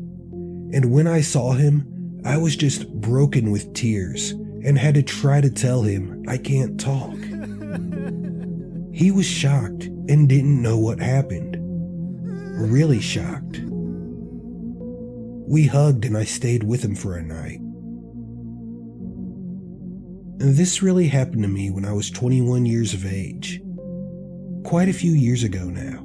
And 0.74 0.91
when 0.91 1.07
I 1.07 1.21
saw 1.21 1.53
him, 1.53 2.21
I 2.24 2.38
was 2.38 2.55
just 2.55 2.88
broken 3.01 3.50
with 3.50 3.74
tears 3.74 4.31
and 4.63 4.77
had 4.77 4.94
to 4.96 5.03
try 5.03 5.42
to 5.42 5.50
tell 5.50 5.81
him 5.81 6.24
I 6.27 6.37
can't 6.37 6.79
talk. 6.79 7.16
He 8.94 9.09
was 9.09 9.25
shocked 9.25 9.85
and 9.85 10.27
didn't 10.27 10.61
know 10.61 10.77
what 10.77 11.00
happened. 11.00 11.55
Really 12.72 13.00
shocked. 13.00 13.61
We 15.48 15.66
hugged 15.66 16.05
and 16.05 16.18
I 16.18 16.25
stayed 16.25 16.63
with 16.63 16.83
him 16.83 16.96
for 16.96 17.16
a 17.16 17.24
night. 17.24 17.59
This 20.37 20.81
really 20.81 21.07
happened 21.07 21.44
to 21.44 21.50
me 21.50 21.72
when 21.72 21.85
I 21.85 21.94
was 21.94 22.11
21 22.11 22.66
years 22.66 22.94
of 22.94 23.05
age. 23.05 23.61
Quite 24.63 24.89
a 24.89 24.93
few 24.93 25.11
years 25.11 25.43
ago 25.43 25.65
now. 25.65 26.03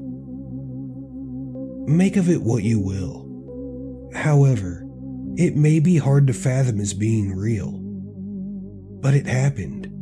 Make 1.86 2.16
of 2.16 2.28
it 2.28 2.42
what 2.42 2.62
you 2.62 2.80
will. 2.80 4.10
However, 4.14 4.86
it 5.36 5.54
may 5.54 5.78
be 5.78 5.98
hard 5.98 6.26
to 6.26 6.32
fathom 6.32 6.80
as 6.80 6.94
being 6.94 7.36
real. 7.36 7.72
But 9.00 9.14
it 9.14 9.26
happened. 9.26 9.92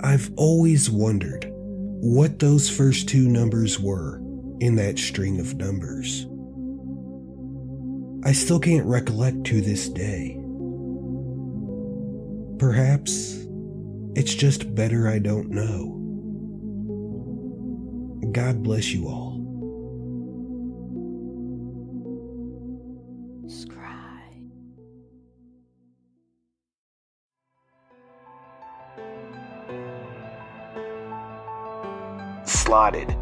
I've 0.00 0.30
always 0.36 0.90
wondered 0.90 1.46
what 1.50 2.38
those 2.38 2.70
first 2.70 3.08
two 3.08 3.28
numbers 3.28 3.78
were 3.78 4.18
in 4.60 4.76
that 4.76 4.98
string 4.98 5.40
of 5.40 5.56
numbers. 5.56 6.26
I 8.24 8.32
still 8.32 8.58
can't 8.58 8.86
recollect 8.86 9.44
to 9.44 9.60
this 9.60 9.88
day. 9.88 10.40
Perhaps 12.58 13.46
it's 14.16 14.34
just 14.34 14.74
better 14.74 15.08
I 15.08 15.18
don't 15.18 15.50
know. 15.50 16.07
God 18.32 18.62
bless 18.62 18.92
you 18.92 19.08
all. 19.08 19.38
Slotted, 32.44 33.16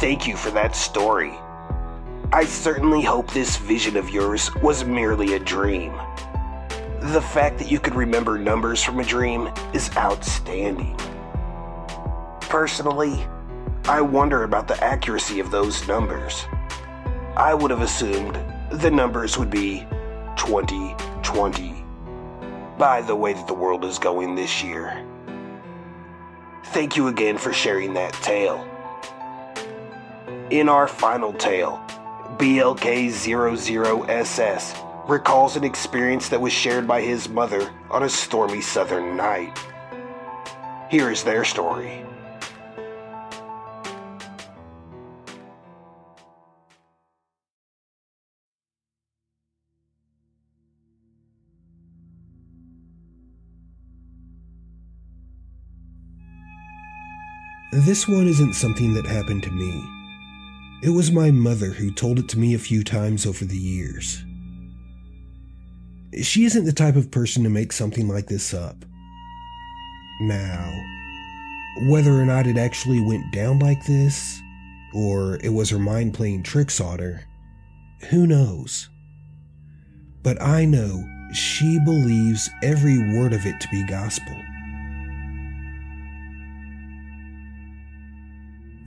thank 0.00 0.26
you 0.26 0.36
for 0.36 0.50
that 0.50 0.74
story. 0.74 1.32
I 2.32 2.44
certainly 2.44 3.00
hope 3.00 3.32
this 3.32 3.56
vision 3.56 3.96
of 3.96 4.10
yours 4.10 4.54
was 4.56 4.84
merely 4.84 5.34
a 5.34 5.38
dream. 5.38 5.92
The 7.00 7.22
fact 7.22 7.58
that 7.58 7.70
you 7.70 7.78
could 7.80 7.94
remember 7.94 8.38
numbers 8.38 8.82
from 8.82 8.98
a 8.98 9.04
dream 9.04 9.50
is 9.72 9.88
outstanding. 9.96 10.96
Personally, 12.40 13.24
I 13.88 14.00
wonder 14.02 14.42
about 14.42 14.68
the 14.68 14.84
accuracy 14.84 15.40
of 15.40 15.50
those 15.50 15.88
numbers. 15.88 16.44
I 17.38 17.54
would 17.54 17.70
have 17.70 17.80
assumed 17.80 18.38
the 18.70 18.90
numbers 18.90 19.38
would 19.38 19.48
be 19.48 19.86
2020 20.36 21.86
by 22.76 23.00
the 23.00 23.16
way 23.16 23.32
that 23.32 23.46
the 23.46 23.54
world 23.54 23.86
is 23.86 23.98
going 23.98 24.34
this 24.34 24.62
year. 24.62 25.02
Thank 26.66 26.98
you 26.98 27.08
again 27.08 27.38
for 27.38 27.54
sharing 27.54 27.94
that 27.94 28.12
tale. 28.12 28.62
In 30.50 30.68
our 30.68 30.86
final 30.86 31.32
tale, 31.32 31.82
BLK00SS 32.36 35.08
recalls 35.08 35.56
an 35.56 35.64
experience 35.64 36.28
that 36.28 36.42
was 36.42 36.52
shared 36.52 36.86
by 36.86 37.00
his 37.00 37.30
mother 37.30 37.72
on 37.90 38.02
a 38.02 38.08
stormy 38.10 38.60
southern 38.60 39.16
night. 39.16 39.58
Here 40.90 41.10
is 41.10 41.24
their 41.24 41.46
story. 41.46 42.04
This 57.86 58.08
one 58.08 58.26
isn't 58.26 58.54
something 58.54 58.94
that 58.94 59.06
happened 59.06 59.44
to 59.44 59.52
me. 59.52 59.84
It 60.82 60.90
was 60.90 61.12
my 61.12 61.30
mother 61.30 61.66
who 61.66 61.92
told 61.92 62.18
it 62.18 62.28
to 62.30 62.38
me 62.38 62.54
a 62.54 62.58
few 62.58 62.82
times 62.82 63.24
over 63.24 63.44
the 63.44 63.56
years. 63.56 64.24
She 66.20 66.44
isn't 66.44 66.64
the 66.64 66.72
type 66.72 66.96
of 66.96 67.12
person 67.12 67.44
to 67.44 67.50
make 67.50 67.70
something 67.70 68.08
like 68.08 68.26
this 68.26 68.52
up. 68.52 68.84
Now, 70.22 70.72
whether 71.88 72.10
or 72.10 72.24
not 72.24 72.48
it 72.48 72.58
actually 72.58 72.98
went 73.00 73.32
down 73.32 73.60
like 73.60 73.86
this, 73.86 74.40
or 74.92 75.36
it 75.36 75.50
was 75.50 75.70
her 75.70 75.78
mind 75.78 76.14
playing 76.14 76.42
tricks 76.42 76.80
on 76.80 76.98
her, 76.98 77.22
who 78.10 78.26
knows? 78.26 78.88
But 80.24 80.42
I 80.42 80.64
know 80.64 81.04
she 81.32 81.78
believes 81.84 82.50
every 82.60 82.98
word 83.16 83.32
of 83.32 83.46
it 83.46 83.60
to 83.60 83.68
be 83.68 83.84
gospel. 83.86 84.34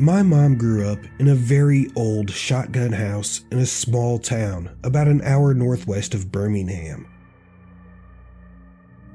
My 0.01 0.23
mom 0.23 0.57
grew 0.57 0.89
up 0.89 0.97
in 1.19 1.27
a 1.27 1.35
very 1.35 1.91
old 1.95 2.31
shotgun 2.31 2.91
house 2.91 3.45
in 3.51 3.59
a 3.59 3.67
small 3.67 4.17
town 4.17 4.75
about 4.83 5.07
an 5.07 5.21
hour 5.21 5.53
northwest 5.53 6.15
of 6.15 6.31
Birmingham. 6.31 7.07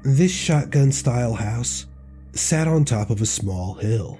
This 0.03 0.31
shotgun 0.31 0.93
style 0.93 1.33
house 1.33 1.87
sat 2.31 2.69
on 2.69 2.85
top 2.85 3.09
of 3.09 3.19
a 3.19 3.25
small 3.25 3.73
hill. 3.73 4.17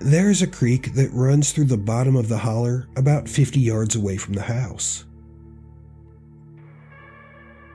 There 0.00 0.28
is 0.28 0.42
a 0.42 0.48
creek 0.48 0.92
that 0.94 1.12
runs 1.12 1.52
through 1.52 1.66
the 1.66 1.76
bottom 1.76 2.16
of 2.16 2.28
the 2.28 2.38
holler 2.38 2.88
about 2.96 3.28
50 3.28 3.60
yards 3.60 3.94
away 3.94 4.16
from 4.16 4.34
the 4.34 4.42
house. 4.42 5.04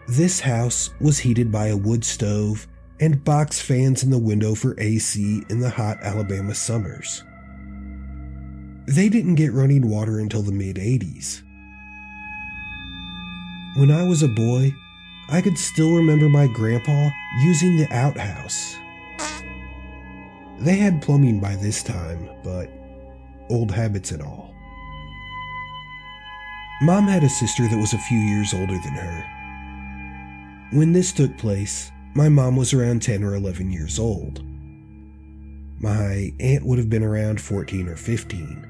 This 0.10 0.42
house 0.42 0.90
was 1.00 1.20
heated 1.20 1.50
by 1.50 1.68
a 1.68 1.78
wood 1.78 2.04
stove 2.04 2.68
and 3.00 3.24
box 3.24 3.62
fans 3.62 4.04
in 4.04 4.10
the 4.10 4.18
window 4.18 4.56
for 4.56 4.80
AC 4.80 5.44
in 5.50 5.60
the 5.60 5.70
hot 5.70 5.98
Alabama 6.02 6.56
summers. 6.56 7.24
They 8.86 9.10
didn't 9.10 9.36
get 9.36 9.54
running 9.54 9.90
water 9.90 10.20
until 10.20 10.42
the 10.42 10.52
mid 10.52 10.76
80s. 10.76 11.42
When 13.76 13.90
I 13.90 14.04
was 14.04 14.22
a 14.22 14.28
boy, 14.28 14.74
I 15.30 15.42
could 15.42 15.58
still 15.58 15.96
remember 15.96 16.30
my 16.30 16.48
grandpa 16.48 17.10
using 17.42 17.78
the 17.78 17.92
outhouse. 17.92 18.76
They 20.60 20.76
had 20.76 21.02
plumbing 21.02 21.40
by 21.40 21.56
this 21.56 21.82
time, 21.82 22.30
but 22.44 22.70
old 23.50 23.72
habits 23.72 24.12
and 24.12 24.22
all. 24.22 24.54
Mom 26.82 27.08
had 27.08 27.24
a 27.24 27.30
sister 27.30 27.68
that 27.68 27.80
was 27.80 27.94
a 27.94 27.98
few 27.98 28.18
years 28.18 28.54
older 28.54 28.74
than 28.74 28.94
her. 28.94 30.70
When 30.72 30.92
this 30.92 31.14
took 31.14 31.38
place, 31.38 31.93
my 32.16 32.30
mom 32.30 32.56
was 32.56 32.74
around 32.74 33.02
10 33.02 33.24
or 33.24 33.34
11 33.36 33.72
years 33.72 33.98
old. 33.98 34.44
My 35.80 36.32
aunt 36.40 36.66
would 36.66 36.78
have 36.78 36.90
been 36.90 37.04
around 37.04 37.42
14 37.42 37.90
or 37.90 37.96
15. 37.96 38.70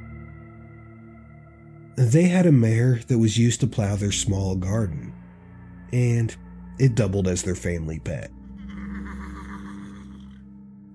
They 1.95 2.23
had 2.23 2.45
a 2.45 2.51
mare 2.51 3.01
that 3.07 3.19
was 3.19 3.37
used 3.37 3.59
to 3.59 3.67
plow 3.67 3.95
their 3.95 4.11
small 4.11 4.55
garden, 4.55 5.13
and 5.91 6.35
it 6.79 6.95
doubled 6.95 7.27
as 7.27 7.43
their 7.43 7.55
family 7.55 7.99
pet. 7.99 8.31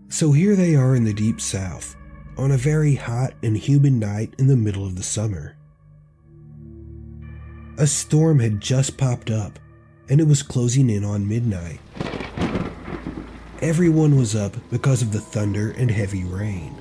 So 0.08 0.32
here 0.32 0.56
they 0.56 0.74
are 0.74 0.96
in 0.96 1.04
the 1.04 1.12
deep 1.12 1.40
south, 1.40 1.94
on 2.37 2.50
a 2.50 2.56
very 2.56 2.94
hot 2.94 3.34
and 3.42 3.56
humid 3.56 3.92
night 3.92 4.34
in 4.38 4.46
the 4.46 4.56
middle 4.56 4.84
of 4.84 4.96
the 4.96 5.02
summer. 5.02 5.56
A 7.76 7.87
storm 7.87 8.40
had 8.40 8.61
just 8.61 8.96
popped 8.96 9.30
up, 9.30 9.58
and 10.08 10.20
it 10.20 10.26
was 10.26 10.42
closing 10.42 10.90
in 10.90 11.04
on 11.04 11.28
midnight. 11.28 11.78
Everyone 13.61 14.14
was 14.14 14.37
up 14.37 14.57
because 14.71 15.03
of 15.03 15.11
the 15.11 15.18
thunder 15.21 15.73
and 15.73 15.90
heavy 15.90 16.23
rain. 16.23 16.77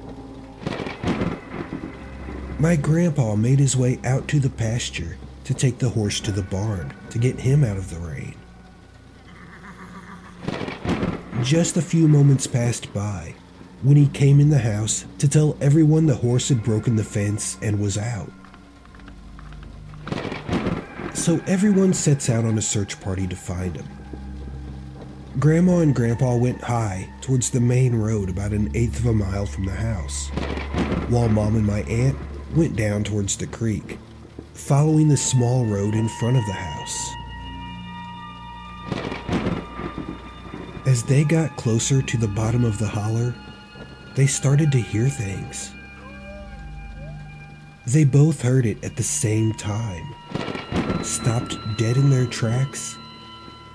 My 2.60 2.76
grandpa 2.76 3.36
made 3.36 3.58
his 3.58 3.76
way 3.76 4.00
out 4.04 4.28
to 4.28 4.40
the 4.40 4.52
pasture 4.52 5.18
to 5.46 5.56
take 5.56 5.80
the 5.80 5.90
horse 5.90 6.20
to 6.20 6.32
the 6.32 6.44
barn 6.44 6.94
to 7.10 7.18
get 7.18 7.40
him 7.40 7.64
out 7.64 7.78
of 7.78 7.90
the 7.90 8.00
rain. 8.00 8.36
Just 11.42 11.78
a 11.78 11.82
few 11.82 12.08
moments 12.08 12.46
passed 12.46 12.94
by 12.94 13.34
when 13.82 13.98
he 13.98 14.08
came 14.08 14.40
in 14.40 14.52
the 14.52 14.60
house 14.60 15.06
to 15.18 15.28
tell 15.28 15.58
everyone 15.60 16.06
the 16.06 16.16
horse 16.16 16.50
had 16.50 16.64
broken 16.64 16.96
the 16.96 17.04
fence 17.04 17.58
and 17.64 17.80
was 17.80 17.98
out. 17.98 18.32
So 21.16 21.42
everyone 21.48 21.94
sets 21.94 22.30
out 22.30 22.46
on 22.46 22.56
a 22.60 22.62
search 22.62 23.02
party 23.02 23.26
to 23.26 23.36
find 23.36 23.76
him. 23.76 23.88
Grandma 25.40 25.82
and 25.82 25.94
Grandpa 25.94 26.36
went 26.36 26.62
high 26.62 27.08
towards 27.22 27.52
the 27.52 27.60
main 27.60 27.94
road 27.94 28.28
about 28.28 28.54
an 28.54 28.72
eighth 28.74 29.02
of 29.02 29.06
a 29.06 29.14
mile 29.14 29.46
from 29.46 29.66
the 29.66 29.72
house, 29.72 30.30
while 31.10 31.30
Mom 31.30 31.56
and 31.56 31.66
my 31.66 31.82
aunt 31.82 32.18
went 32.56 32.76
down 32.76 33.04
towards 33.04 33.38
the 33.38 33.46
creek, 33.46 34.00
following 34.56 35.08
the 35.08 35.16
small 35.16 35.64
road 35.64 35.94
in 35.94 36.10
front 36.10 36.38
of 36.38 36.46
the 36.48 36.54
house. 36.54 37.14
As 40.88 41.04
they 41.04 41.24
got 41.24 41.56
closer 41.56 42.02
to 42.02 42.18
the 42.18 42.28
bottom 42.30 42.66
of 42.66 42.80
the 42.80 42.88
holler, 42.88 43.36
they 44.16 44.26
started 44.26 44.72
to 44.72 44.80
hear 44.80 45.08
things. 45.08 45.72
They 47.86 48.06
both 48.06 48.42
heard 48.42 48.66
it 48.66 48.84
at 48.84 48.96
the 48.96 49.04
same 49.04 49.54
time, 49.54 50.16
stopped 51.04 51.56
dead 51.78 51.96
in 51.96 52.10
their 52.10 52.26
tracks, 52.26 52.98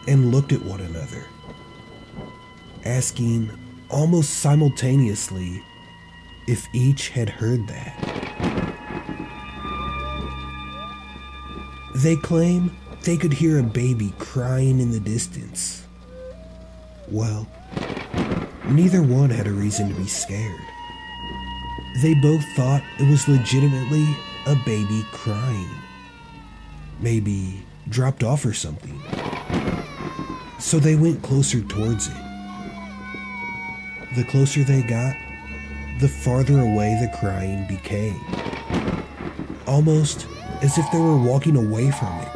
and 0.08 0.32
looked 0.32 0.52
at 0.52 0.64
one 0.64 0.80
another, 0.80 1.24
asking 2.84 3.50
almost 3.90 4.38
simultaneously 4.40 5.62
if 6.46 6.66
each 6.74 7.10
had 7.10 7.28
heard 7.28 7.66
that. 7.68 8.12
They 11.96 12.16
claim 12.16 12.76
they 13.04 13.16
could 13.16 13.32
hear 13.32 13.58
a 13.58 13.62
baby 13.62 14.12
crying 14.18 14.80
in 14.80 14.90
the 14.90 15.00
distance. 15.00 15.84
Well, 17.08 17.46
neither 18.68 19.02
one 19.02 19.30
had 19.30 19.46
a 19.46 19.52
reason 19.52 19.88
to 19.88 19.94
be 19.94 20.06
scared. 20.06 20.60
They 22.00 22.14
both 22.14 22.42
thought 22.56 22.82
it 22.98 23.08
was 23.08 23.28
legitimately 23.28 24.06
a 24.46 24.54
baby 24.64 25.04
crying. 25.12 25.68
Maybe 27.00 27.64
dropped 27.88 28.22
off 28.22 28.46
or 28.46 28.54
something. 28.54 29.00
So 30.58 30.78
they 30.78 30.94
went 30.94 31.22
closer 31.22 31.60
towards 31.60 32.08
it. 32.08 32.21
The 34.14 34.24
closer 34.24 34.62
they 34.62 34.82
got, 34.82 35.16
the 35.98 36.08
farther 36.08 36.60
away 36.60 36.98
the 37.00 37.10
crying 37.18 37.66
became. 37.66 38.20
Almost 39.66 40.26
as 40.60 40.76
if 40.76 40.84
they 40.92 40.98
were 40.98 41.16
walking 41.16 41.56
away 41.56 41.90
from 41.90 42.20
it, 42.20 42.28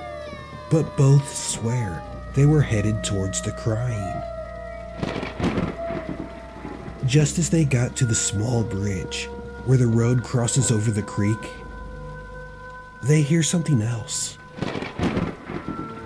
but 0.70 0.96
both 0.96 1.28
swear 1.34 2.02
they 2.34 2.46
were 2.46 2.62
headed 2.62 3.04
towards 3.04 3.42
the 3.42 3.52
crying. 3.52 4.22
Just 7.04 7.38
as 7.38 7.50
they 7.50 7.66
got 7.66 7.94
to 7.96 8.06
the 8.06 8.14
small 8.14 8.64
bridge 8.64 9.26
where 9.66 9.76
the 9.76 9.86
road 9.86 10.24
crosses 10.24 10.70
over 10.70 10.90
the 10.90 11.02
creek, 11.02 11.38
they 13.02 13.20
hear 13.20 13.42
something 13.42 13.82
else. 13.82 14.38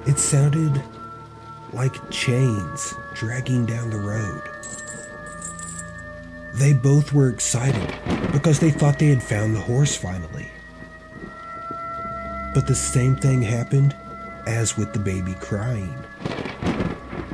It 0.07 0.19
sounded 0.19 0.83
like 1.73 2.11
chains 2.11 2.93
dragging 3.15 3.67
down 3.67 3.91
the 3.91 4.01
road. 4.01 4.60
They 6.61 6.75
both 6.75 7.15
were 7.15 7.31
excited 7.31 7.89
because 8.33 8.61
they 8.61 8.71
thought 8.71 8.99
they 8.99 9.07
had 9.07 9.23
found 9.23 9.57
the 9.57 9.61
horse 9.61 9.97
finally. 9.97 10.47
But 12.53 12.67
the 12.67 12.75
same 12.75 13.17
thing 13.17 13.41
happened 13.41 13.97
as 14.47 14.77
with 14.77 14.93
the 14.93 14.99
baby 14.99 15.33
crying. 15.41 15.95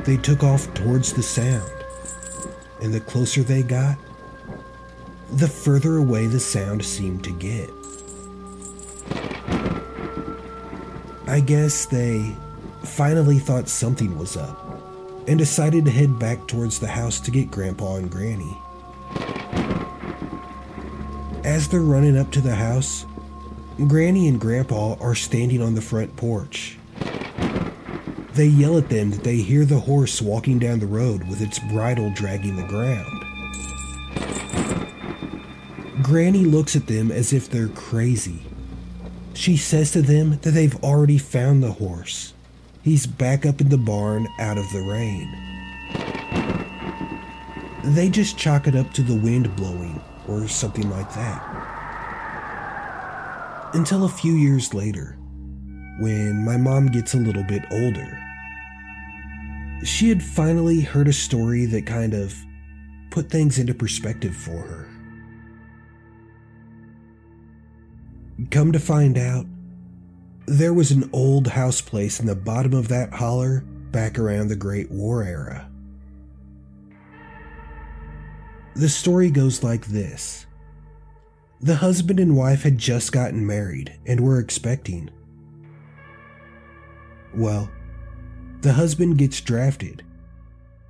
They 0.05 0.17
took 0.17 0.45
off 0.45 0.73
towards 0.75 1.13
the 1.13 1.25
sound, 1.25 1.69
and 2.81 2.95
the 2.95 3.01
closer 3.01 3.43
they 3.43 3.65
got, 3.65 3.99
the 5.33 5.49
further 5.49 5.97
away 5.97 6.29
the 6.29 6.39
sound 6.39 6.85
seemed 6.85 7.25
to 7.25 7.33
get. 7.33 7.69
I 11.27 11.41
guess 11.41 11.87
they 11.87 12.33
finally 12.85 13.41
thought 13.41 13.69
something 13.69 14.17
was 14.17 14.37
up 14.37 14.57
and 15.27 15.37
decided 15.37 15.85
to 15.87 15.91
head 15.91 16.17
back 16.17 16.47
towards 16.47 16.79
the 16.79 16.87
house 16.87 17.19
to 17.19 17.33
get 17.33 17.51
Grandpa 17.51 17.97
and 17.97 18.09
Granny. 18.09 18.57
As 21.47 21.69
they're 21.69 21.81
running 21.81 22.19
up 22.19 22.33
to 22.33 22.41
the 22.41 22.57
house, 22.57 23.07
Granny 23.87 24.27
and 24.27 24.41
Grandpa 24.41 24.97
are 25.01 25.15
standing 25.15 25.63
on 25.63 25.77
the 25.77 25.81
front 25.81 26.17
porch. 26.17 26.77
They 28.33 28.49
yell 28.49 28.77
at 28.77 28.89
them 28.89 29.13
that 29.13 29.23
they 29.23 29.37
hear 29.37 29.65
the 29.65 29.79
horse 29.79 30.21
walking 30.21 30.59
down 30.59 30.81
the 30.81 30.89
road 30.89 31.29
with 31.29 31.41
its 31.41 31.61
bridle 31.61 32.11
dragging 32.17 32.57
the 32.57 32.65
ground. 32.65 33.23
Granny 36.03 36.45
looks 36.45 36.75
at 36.75 36.89
them 36.89 37.13
as 37.13 37.33
if 37.33 37.49
they're 37.49 37.69
crazy. 37.69 38.43
She 39.33 39.57
says 39.57 39.93
to 39.93 40.03
them 40.03 40.41
that 40.43 40.51
they've 40.51 40.83
already 40.83 41.17
found 41.17 41.63
the 41.63 41.73
horse. 41.73 42.35
He's 42.83 43.07
back 43.07 43.47
up 43.47 43.61
in 43.61 43.69
the 43.69 43.79
barn 43.79 44.27
out 44.41 44.59
of 44.59 44.69
the 44.73 44.83
rain. 44.83 45.33
They 47.85 48.09
just 48.09 48.37
chalk 48.37 48.67
it 48.67 48.75
up 48.75 48.93
to 48.95 49.03
the 49.03 49.15
wind 49.15 49.55
blowing 49.55 50.03
or 50.29 50.49
something 50.49 50.89
like 50.91 51.13
that. 51.15 51.43
Until 53.75 54.05
a 54.05 54.09
few 54.09 54.35
years 54.35 54.73
later, 54.73 55.19
when 55.99 56.45
my 56.45 56.57
mom 56.57 56.89
gets 56.89 57.15
a 57.15 57.19
little 57.19 57.43
bit 57.43 57.65
older. 57.71 58.23
She 59.83 60.09
had 60.09 60.23
finally 60.23 60.81
heard 60.81 61.09
a 61.09 61.13
story 61.13 61.67
that 61.67 61.87
kind 61.87 62.15
of 62.15 62.35
put 63.11 63.31
things 63.31 63.59
into 63.59 63.75
perspective 63.75 64.35
for 64.35 64.59
her. 64.59 64.89
Come 68.51 68.73
to 68.73 68.79
find 68.79 69.17
out, 69.17 69.47
there 70.47 70.75
was 70.75 70.91
an 70.91 71.09
old 71.13 71.49
house 71.49 71.81
place 71.81 72.21
in 72.21 72.27
the 72.27 72.37
bottom 72.37 72.75
of 72.75 72.89
that 72.89 73.15
holler 73.15 73.61
back 73.91 74.19
around 74.19 74.49
the 74.49 74.57
Great 74.57 74.91
War 74.91 75.23
era. 75.23 75.71
The 78.77 78.91
story 78.91 79.31
goes 79.31 79.63
like 79.63 79.87
this 79.87 80.45
The 81.63 81.77
husband 81.77 82.21
and 82.21 82.37
wife 82.37 82.63
had 82.63 82.77
just 82.77 83.11
gotten 83.11 83.47
married 83.47 83.99
and 84.05 84.21
were 84.21 84.39
expecting. 84.39 85.09
Well, 87.35 87.71
the 88.61 88.75
husband 88.75 89.17
gets 89.17 89.41
drafted. 89.41 90.05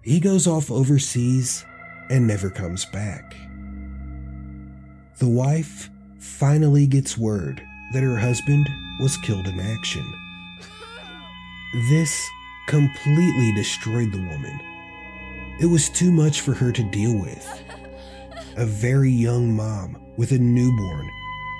He 0.02 0.18
goes 0.18 0.48
off 0.48 0.68
overseas 0.68 1.64
and 2.10 2.26
never 2.26 2.50
comes 2.50 2.84
back. 2.86 3.36
The 5.20 5.28
wife 5.28 5.88
finally 6.18 6.88
gets 6.88 7.16
word 7.16 7.62
that 7.92 8.02
her 8.02 8.18
husband 8.18 8.68
was 8.98 9.16
killed 9.18 9.46
in 9.46 9.60
action. 9.60 10.12
This 11.88 12.28
completely 12.66 13.52
destroyed 13.54 14.10
the 14.10 14.26
woman. 14.26 14.75
It 15.58 15.66
was 15.66 15.88
too 15.88 16.12
much 16.12 16.42
for 16.42 16.52
her 16.52 16.70
to 16.70 16.82
deal 16.82 17.18
with. 17.18 17.48
A 18.56 18.66
very 18.66 19.10
young 19.10 19.54
mom 19.54 19.96
with 20.16 20.32
a 20.32 20.38
newborn 20.38 21.10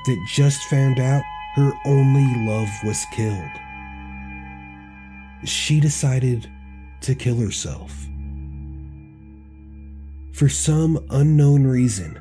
that 0.06 0.26
just 0.28 0.62
found 0.64 1.00
out 1.00 1.22
her 1.54 1.72
only 1.86 2.26
love 2.46 2.68
was 2.84 3.06
killed. 3.12 3.50
She 5.44 5.80
decided 5.80 6.50
to 7.02 7.14
kill 7.14 7.36
herself. 7.36 8.06
For 10.32 10.50
some 10.50 11.04
unknown 11.10 11.64
reason, 11.64 12.20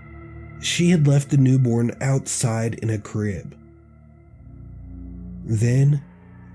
she 0.62 0.90
had 0.92 1.06
left 1.06 1.30
the 1.30 1.38
newborn 1.38 1.92
outside 2.00 2.76
in 2.76 2.90
a 2.90 2.98
crib. 2.98 3.58
Then 5.44 6.02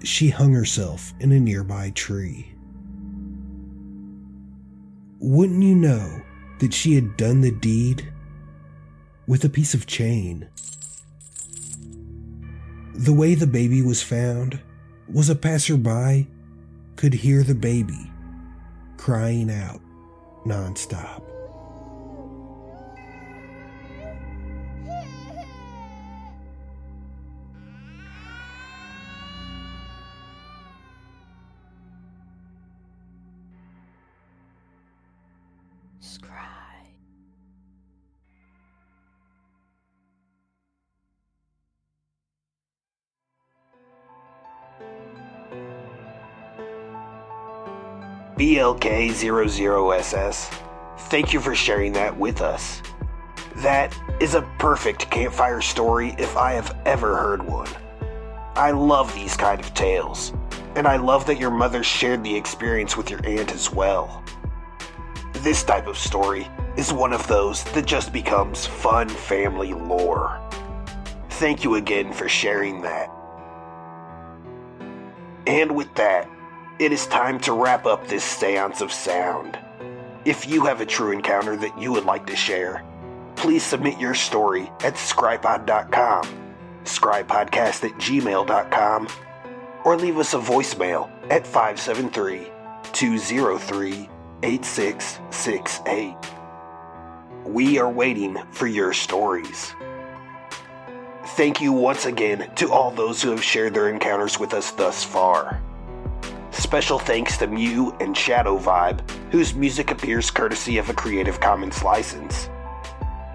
she 0.02 0.30
hung 0.30 0.54
herself 0.54 1.12
in 1.20 1.32
a 1.32 1.38
nearby 1.38 1.90
tree. 1.90 2.54
Wouldn't 5.22 5.62
you 5.62 5.74
know 5.74 6.22
that 6.60 6.72
she 6.72 6.94
had 6.94 7.18
done 7.18 7.42
the 7.42 7.50
deed 7.50 8.10
with 9.26 9.44
a 9.44 9.50
piece 9.50 9.74
of 9.74 9.86
chain? 9.86 10.48
The 12.94 13.12
way 13.12 13.34
the 13.34 13.46
baby 13.46 13.82
was 13.82 14.02
found 14.02 14.58
was 15.12 15.28
a 15.28 15.34
passerby 15.34 16.26
could 16.96 17.12
hear 17.12 17.42
the 17.42 17.54
baby 17.54 18.10
crying 18.96 19.50
out 19.50 19.82
nonstop. 20.46 21.22
BLK00SS, 48.78 50.62
thank 51.10 51.32
you 51.32 51.40
for 51.40 51.56
sharing 51.56 51.92
that 51.94 52.16
with 52.16 52.40
us. 52.40 52.82
That 53.56 53.96
is 54.20 54.34
a 54.34 54.42
perfect 54.60 55.10
campfire 55.10 55.60
story 55.60 56.14
if 56.18 56.36
I 56.36 56.52
have 56.52 56.76
ever 56.86 57.16
heard 57.16 57.42
one. 57.42 57.68
I 58.54 58.70
love 58.70 59.12
these 59.12 59.36
kind 59.36 59.60
of 59.60 59.74
tales, 59.74 60.32
and 60.76 60.86
I 60.86 60.98
love 60.98 61.26
that 61.26 61.40
your 61.40 61.50
mother 61.50 61.82
shared 61.82 62.22
the 62.22 62.34
experience 62.34 62.96
with 62.96 63.10
your 63.10 63.26
aunt 63.26 63.52
as 63.52 63.72
well. 63.72 64.22
This 65.32 65.64
type 65.64 65.88
of 65.88 65.98
story 65.98 66.46
is 66.76 66.92
one 66.92 67.12
of 67.12 67.26
those 67.26 67.64
that 67.72 67.86
just 67.86 68.12
becomes 68.12 68.66
fun 68.66 69.08
family 69.08 69.74
lore. 69.74 70.40
Thank 71.30 71.64
you 71.64 71.74
again 71.74 72.12
for 72.12 72.28
sharing 72.28 72.82
that. 72.82 73.10
And 75.48 75.74
with 75.74 75.92
that, 75.96 76.30
it 76.80 76.92
is 76.92 77.06
time 77.08 77.38
to 77.38 77.52
wrap 77.52 77.84
up 77.84 78.08
this 78.08 78.24
seance 78.24 78.80
of 78.80 78.90
sound. 78.90 79.58
If 80.24 80.48
you 80.48 80.64
have 80.64 80.80
a 80.80 80.86
true 80.86 81.12
encounter 81.12 81.54
that 81.58 81.78
you 81.78 81.92
would 81.92 82.06
like 82.06 82.26
to 82.28 82.34
share, 82.34 82.82
please 83.36 83.62
submit 83.62 84.00
your 84.00 84.14
story 84.14 84.62
at 84.82 84.94
scrypod.com, 84.94 86.24
scrypodcast 86.84 87.84
at 87.84 87.92
gmail.com, 88.00 89.08
or 89.84 89.98
leave 89.98 90.16
us 90.16 90.32
a 90.32 90.38
voicemail 90.38 91.10
at 91.30 91.46
573 91.46 92.50
203 92.92 94.08
8668. 94.42 96.16
We 97.44 97.78
are 97.78 97.90
waiting 97.90 98.38
for 98.52 98.66
your 98.66 98.94
stories. 98.94 99.74
Thank 101.36 101.60
you 101.60 101.72
once 101.72 102.06
again 102.06 102.50
to 102.56 102.72
all 102.72 102.90
those 102.90 103.22
who 103.22 103.30
have 103.32 103.44
shared 103.44 103.74
their 103.74 103.90
encounters 103.90 104.40
with 104.40 104.54
us 104.54 104.70
thus 104.70 105.04
far. 105.04 105.60
Special 106.52 106.98
thanks 106.98 107.36
to 107.38 107.46
Mew 107.46 107.96
and 108.00 108.16
Shadow 108.16 108.58
Vibe, 108.58 109.08
whose 109.30 109.54
music 109.54 109.90
appears 109.90 110.30
courtesy 110.30 110.78
of 110.78 110.90
a 110.90 110.94
Creative 110.94 111.38
Commons 111.38 111.82
license. 111.84 112.50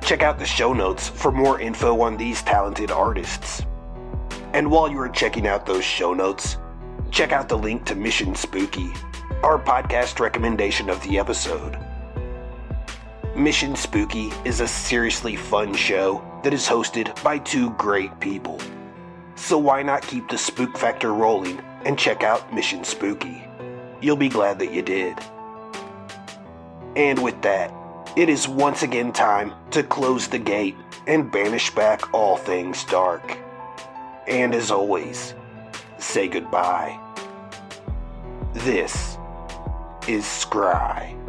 Check 0.02 0.22
out 0.22 0.38
the 0.38 0.46
show 0.46 0.74
notes 0.74 1.08
for 1.08 1.32
more 1.32 1.60
info 1.60 2.02
on 2.02 2.18
these 2.18 2.42
talented 2.44 2.92
artists. 2.92 3.66
And 4.54 4.70
while 4.70 4.90
you 4.90 5.00
are 5.00 5.10
checking 5.10 5.48
out 5.48 5.66
those 5.66 5.84
show 5.84 6.14
notes, 6.14 6.58
check 7.10 7.32
out 7.32 7.48
the 7.48 7.58
link 7.58 7.86
to 7.86 7.96
Mission 7.96 8.36
Spooky, 8.36 8.92
our 9.44 9.58
podcast 9.58 10.20
recommendation 10.20 10.90
of 10.90 11.02
the 11.04 11.18
episode. 11.18 11.80
Mission 13.36 13.76
Spooky 13.76 14.32
is 14.44 14.60
a 14.60 14.68
seriously 14.68 15.36
fun 15.36 15.74
show 15.74 16.24
that 16.44 16.54
is 16.54 16.68
hosted 16.68 17.22
by 17.24 17.38
two 17.40 17.72
great 17.72 18.18
people. 18.20 18.60
So 19.36 19.58
why 19.58 19.84
not 19.84 20.04
keep 20.04 20.30
the 20.30 20.38
spook 20.38 20.78
factor 20.78 21.14
rolling 21.14 21.62
and 21.86 21.98
check 21.98 22.24
out 22.24 22.54
Mission 22.54 22.84
Spooky? 22.84 23.48
You'll 24.02 24.18
be 24.18 24.30
glad 24.30 24.60
that 24.60 24.74
you 24.74 24.82
did. 24.82 25.18
And 26.96 27.24
with 27.24 27.42
that, 27.44 27.72
it 28.18 28.30
is 28.30 28.48
once 28.48 28.84
again 28.84 29.14
time 29.14 29.54
to 29.72 29.84
close 29.84 30.28
the 30.28 30.40
gate 30.40 30.76
and 31.08 31.32
banish 31.32 31.70
back 31.70 32.14
all 32.14 32.38
things 32.38 32.84
dark. 32.86 33.38
And 34.28 34.54
as 34.56 34.72
always, 34.72 35.34
say 35.98 36.28
goodbye. 36.28 37.00
This 38.54 39.18
is 40.08 40.24
Scry. 40.24 41.25